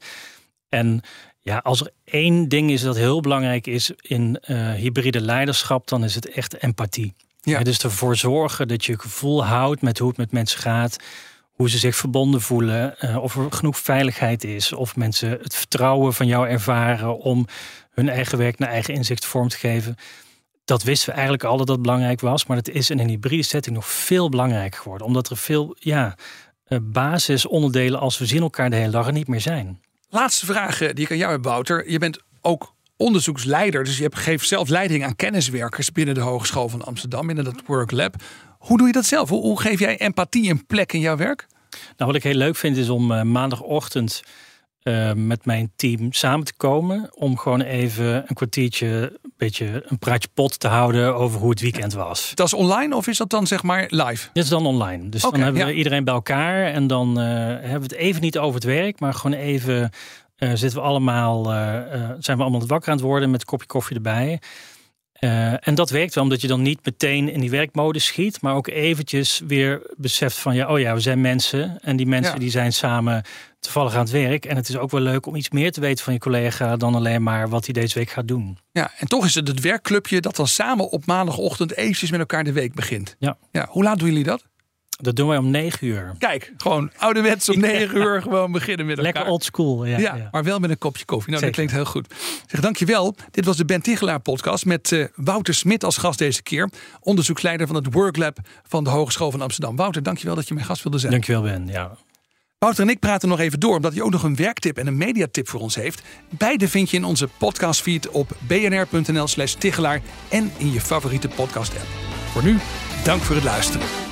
En 0.68 1.00
ja, 1.40 1.58
als 1.58 1.80
er 1.80 1.90
één 2.04 2.48
ding 2.48 2.70
is 2.70 2.80
dat 2.80 2.96
heel 2.96 3.20
belangrijk 3.20 3.66
is 3.66 3.90
in 3.96 4.40
uh, 4.46 4.72
hybride 4.72 5.20
leiderschap, 5.20 5.88
dan 5.88 6.04
is 6.04 6.14
het 6.14 6.30
echt 6.30 6.62
empathie. 6.62 7.14
Ja. 7.48 7.62
Dus 7.62 7.78
ervoor 7.78 8.16
zorgen 8.16 8.68
dat 8.68 8.84
je 8.84 8.98
gevoel 8.98 9.44
houdt 9.44 9.82
met 9.82 9.98
hoe 9.98 10.08
het 10.08 10.16
met 10.16 10.32
mensen 10.32 10.60
gaat. 10.60 10.96
Hoe 11.52 11.70
ze 11.70 11.78
zich 11.78 11.96
verbonden 11.96 12.40
voelen. 12.40 12.94
Uh, 13.00 13.16
of 13.16 13.36
er 13.36 13.52
genoeg 13.52 13.78
veiligheid 13.78 14.44
is. 14.44 14.72
Of 14.72 14.96
mensen 14.96 15.30
het 15.30 15.54
vertrouwen 15.54 16.14
van 16.14 16.26
jou 16.26 16.48
ervaren 16.48 17.18
om 17.18 17.46
hun 17.90 18.08
eigen 18.08 18.38
werk 18.38 18.58
naar 18.58 18.68
eigen 18.68 18.94
inzicht 18.94 19.24
vorm 19.24 19.48
te 19.48 19.56
geven. 19.56 19.96
Dat 20.64 20.82
wisten 20.82 21.08
we 21.08 21.14
eigenlijk 21.14 21.44
al 21.44 21.56
dat 21.56 21.66
dat 21.66 21.82
belangrijk 21.82 22.20
was. 22.20 22.46
Maar 22.46 22.56
het 22.56 22.68
is 22.68 22.90
in 22.90 22.98
een 22.98 23.08
hybride 23.08 23.42
setting 23.42 23.74
nog 23.74 23.86
veel 23.86 24.28
belangrijker 24.28 24.80
geworden. 24.80 25.06
Omdat 25.06 25.30
er 25.30 25.36
veel 25.36 25.76
ja, 25.78 26.16
uh, 26.68 26.78
basisonderdelen 26.82 28.00
als 28.00 28.18
we 28.18 28.26
zien 28.26 28.42
elkaar 28.42 28.70
de 28.70 28.76
hele 28.76 28.90
dag 28.90 29.06
er 29.06 29.12
niet 29.12 29.28
meer 29.28 29.40
zijn. 29.40 29.80
Laatste 30.08 30.46
vraag 30.46 30.78
die 30.78 31.04
ik 31.04 31.10
aan 31.10 31.16
jou 31.16 31.32
heb, 31.32 31.44
Wouter. 31.44 31.90
Je 31.90 31.98
bent 31.98 32.18
ook 32.40 32.74
onderzoeksleider. 32.98 33.84
Dus 33.84 33.98
je 33.98 34.10
geeft 34.14 34.48
zelf 34.48 34.68
leiding 34.68 35.04
aan 35.04 35.16
kenniswerkers 35.16 35.92
binnen 35.92 36.14
de 36.14 36.20
Hogeschool 36.20 36.68
van 36.68 36.84
Amsterdam, 36.84 37.26
binnen 37.26 37.44
dat 37.44 37.62
Work 37.66 37.90
Lab. 37.90 38.14
Hoe 38.58 38.78
doe 38.78 38.86
je 38.86 38.92
dat 38.92 39.06
zelf? 39.06 39.28
Hoe, 39.28 39.42
hoe 39.42 39.60
geef 39.60 39.78
jij 39.78 39.96
empathie 39.96 40.50
een 40.50 40.66
plek 40.66 40.92
in 40.92 41.00
jouw 41.00 41.16
werk? 41.16 41.46
Nou, 41.70 42.10
wat 42.10 42.14
ik 42.14 42.22
heel 42.22 42.34
leuk 42.34 42.56
vind 42.56 42.76
is 42.76 42.88
om 42.88 43.12
uh, 43.12 43.22
maandagochtend 43.22 44.22
uh, 44.82 45.12
met 45.12 45.44
mijn 45.44 45.72
team 45.76 46.12
samen 46.12 46.44
te 46.44 46.52
komen. 46.56 47.10
Om 47.14 47.38
gewoon 47.38 47.60
even 47.60 48.24
een 48.26 48.34
kwartiertje, 48.34 49.18
een 49.22 49.32
beetje 49.36 49.82
een 49.86 49.98
praatje 49.98 50.28
pot 50.34 50.60
te 50.60 50.68
houden 50.68 51.14
over 51.14 51.40
hoe 51.40 51.50
het 51.50 51.60
weekend 51.60 51.92
was. 51.92 52.32
Dat 52.34 52.46
is 52.46 52.54
online 52.54 52.96
of 52.96 53.06
is 53.06 53.16
dat 53.16 53.30
dan 53.30 53.46
zeg 53.46 53.62
maar 53.62 53.86
live? 53.88 54.28
Dit 54.32 54.42
is 54.44 54.48
dan 54.48 54.66
online. 54.66 55.08
Dus 55.08 55.24
okay, 55.24 55.36
dan 55.36 55.44
hebben 55.44 55.66
ja. 55.66 55.68
we 55.68 55.74
iedereen 55.74 56.04
bij 56.04 56.14
elkaar. 56.14 56.64
En 56.64 56.86
dan 56.86 57.20
uh, 57.20 57.24
hebben 57.24 57.72
we 57.72 57.72
het 57.72 57.92
even 57.92 58.22
niet 58.22 58.38
over 58.38 58.54
het 58.54 58.64
werk, 58.64 59.00
maar 59.00 59.14
gewoon 59.14 59.38
even 59.38 59.90
uh, 60.38 60.50
zitten 60.54 60.78
we 60.78 60.84
allemaal, 60.84 61.52
uh, 61.52 61.74
uh, 61.94 62.10
zijn 62.18 62.36
we 62.36 62.42
allemaal 62.42 62.66
wakker 62.66 62.90
aan 62.90 62.96
het 62.96 63.04
worden 63.06 63.30
met 63.30 63.40
een 63.40 63.46
kopje 63.46 63.66
koffie 63.66 63.96
erbij. 63.96 64.40
en 65.60 65.74
dat 65.74 65.90
werkt 65.90 66.14
wel, 66.14 66.24
omdat 66.24 66.40
je 66.40 66.46
dan 66.46 66.62
niet 66.62 66.84
meteen 66.84 67.28
in 67.32 67.40
die 67.40 67.50
werkmodus 67.50 68.04
schiet, 68.04 68.40
maar 68.40 68.54
ook 68.54 68.66
eventjes 68.68 69.42
weer 69.46 69.82
beseft 69.96 70.36
van 70.36 70.54
ja, 70.54 70.72
oh 70.72 70.78
ja, 70.78 70.94
we 70.94 71.00
zijn 71.00 71.20
mensen 71.20 71.78
en 71.80 71.96
die 71.96 72.06
mensen 72.06 72.32
Ja. 72.32 72.38
die 72.38 72.50
zijn 72.50 72.72
samen 72.72 73.22
toevallig 73.60 73.94
aan 73.94 74.00
het 74.00 74.10
werk. 74.10 74.44
En 74.44 74.56
het 74.56 74.68
is 74.68 74.76
ook 74.76 74.90
wel 74.90 75.00
leuk 75.00 75.26
om 75.26 75.34
iets 75.34 75.50
meer 75.50 75.72
te 75.72 75.80
weten 75.80 76.04
van 76.04 76.12
je 76.12 76.18
collega 76.18 76.76
dan 76.76 76.94
alleen 76.94 77.22
maar 77.22 77.48
wat 77.48 77.64
hij 77.64 77.74
deze 77.74 77.98
week 77.98 78.10
gaat 78.10 78.28
doen. 78.28 78.58
Ja, 78.72 78.90
en 78.98 79.06
toch 79.06 79.24
is 79.24 79.34
het 79.34 79.48
het 79.48 79.60
werkclubje 79.60 80.20
dat 80.20 80.36
dan 80.36 80.46
samen 80.48 80.90
op 80.90 81.06
maandagochtend 81.06 81.76
eventjes 81.76 82.10
met 82.10 82.20
elkaar 82.20 82.44
de 82.44 82.52
week 82.52 82.74
begint. 82.74 83.16
Ja. 83.18 83.36
ja 83.52 83.66
hoe 83.70 83.82
laat 83.82 83.98
doen 83.98 84.08
jullie 84.08 84.24
dat? 84.24 84.44
Dat 85.00 85.16
doen 85.16 85.28
wij 85.28 85.36
om 85.38 85.50
9 85.50 85.86
uur. 85.86 86.14
Kijk, 86.18 86.52
gewoon 86.56 86.90
ouderwets 86.96 87.48
om 87.48 87.60
9 87.70 87.96
uur 87.96 88.22
gewoon 88.22 88.52
beginnen 88.52 88.86
met 88.86 88.96
elkaar. 88.96 89.12
Lekker 89.12 89.32
old 89.32 89.44
school. 89.44 89.84
Ja, 89.84 89.98
Ja, 89.98 90.14
ja. 90.16 90.28
maar 90.30 90.44
wel 90.44 90.58
met 90.58 90.70
een 90.70 90.78
kopje 90.78 91.04
koffie. 91.04 91.30
Nou, 91.32 91.44
dat 91.44 91.52
klinkt 91.54 91.72
heel 91.72 91.84
goed. 91.84 92.14
Zeg, 92.46 92.60
dankjewel. 92.60 93.14
Dit 93.30 93.44
was 93.44 93.56
de 93.56 93.64
Ben 93.64 93.82
Tichelaar 93.82 94.20
podcast 94.20 94.64
met 94.64 94.92
eh, 94.92 95.04
Wouter 95.14 95.54
Smit 95.54 95.84
als 95.84 95.96
gast 95.96 96.18
deze 96.18 96.42
keer. 96.42 96.70
Onderzoeksleider 97.00 97.66
van 97.66 97.76
het 97.76 97.92
Worklab 97.94 98.38
van 98.68 98.84
de 98.84 98.90
Hogeschool 98.90 99.30
van 99.30 99.40
Amsterdam. 99.40 99.76
Wouter, 99.76 100.02
dankjewel 100.02 100.34
dat 100.34 100.48
je 100.48 100.54
mijn 100.54 100.66
gast 100.66 100.82
wilde 100.82 100.98
zijn. 100.98 101.12
Dankjewel 101.12 101.42
Ben. 101.42 101.66
Ja. 101.66 101.96
Wouter 102.58 102.82
en 102.84 102.90
ik 102.90 102.98
praten 102.98 103.28
nog 103.28 103.40
even 103.40 103.60
door, 103.60 103.76
omdat 103.76 103.92
hij 103.92 104.02
ook 104.02 104.10
nog 104.10 104.22
een 104.22 104.36
werktip 104.36 104.78
en 104.78 104.86
een 104.86 104.96
mediatip 104.96 105.48
voor 105.48 105.60
ons 105.60 105.74
heeft. 105.74 106.02
Beide 106.30 106.68
vind 106.68 106.90
je 106.90 106.96
in 106.96 107.04
onze 107.04 107.28
podcastfeed 107.38 108.08
op 108.08 108.30
bnr.nl 108.38 109.26
slash 109.26 109.52
Tichelaar 109.52 110.00
en 110.28 110.52
in 110.56 110.72
je 110.72 110.80
favoriete 110.80 111.28
podcast 111.28 111.72
app. 111.72 111.86
Voor 112.32 112.44
nu, 112.44 112.58
dank 113.04 113.22
voor 113.22 113.34
het 113.34 113.44
luisteren. 113.44 114.07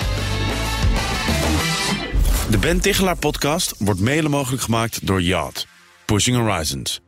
De 2.51 2.59
Ben 2.59 2.81
Tichelaar 2.81 3.17
podcast 3.17 3.75
wordt 3.79 4.01
mede 4.01 4.29
mogelijk 4.29 4.63
gemaakt 4.63 5.07
door 5.07 5.23
Yacht. 5.23 5.67
Pushing 6.05 6.37
Horizons. 6.37 7.01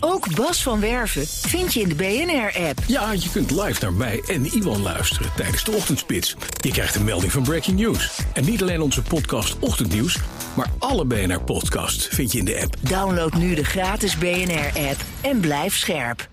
Ook 0.00 0.34
Bas 0.34 0.62
van 0.62 0.80
Werven 0.80 1.26
vind 1.26 1.74
je 1.74 1.80
in 1.80 1.88
de 1.88 1.94
BNR-app. 1.94 2.78
Ja, 2.86 3.12
je 3.12 3.30
kunt 3.32 3.50
live 3.50 3.82
naar 3.82 3.92
mij 3.92 4.22
en 4.26 4.44
Iwan 4.44 4.82
luisteren 4.82 5.30
tijdens 5.36 5.64
de 5.64 5.72
ochtendspits. 5.72 6.36
Je 6.60 6.70
krijgt 6.70 6.94
een 6.94 7.04
melding 7.04 7.32
van 7.32 7.42
Breaking 7.42 7.78
News. 7.78 8.20
En 8.32 8.44
niet 8.44 8.62
alleen 8.62 8.80
onze 8.80 9.02
podcast 9.02 9.58
Ochtendnieuws, 9.58 10.18
maar 10.56 10.70
alle 10.78 11.04
BNR-podcasts 11.04 12.06
vind 12.06 12.32
je 12.32 12.38
in 12.38 12.44
de 12.44 12.60
app. 12.62 12.74
Download 12.80 13.34
nu 13.34 13.54
de 13.54 13.64
gratis 13.64 14.18
BNR-app 14.18 15.04
en 15.20 15.40
blijf 15.40 15.76
scherp. 15.76 16.28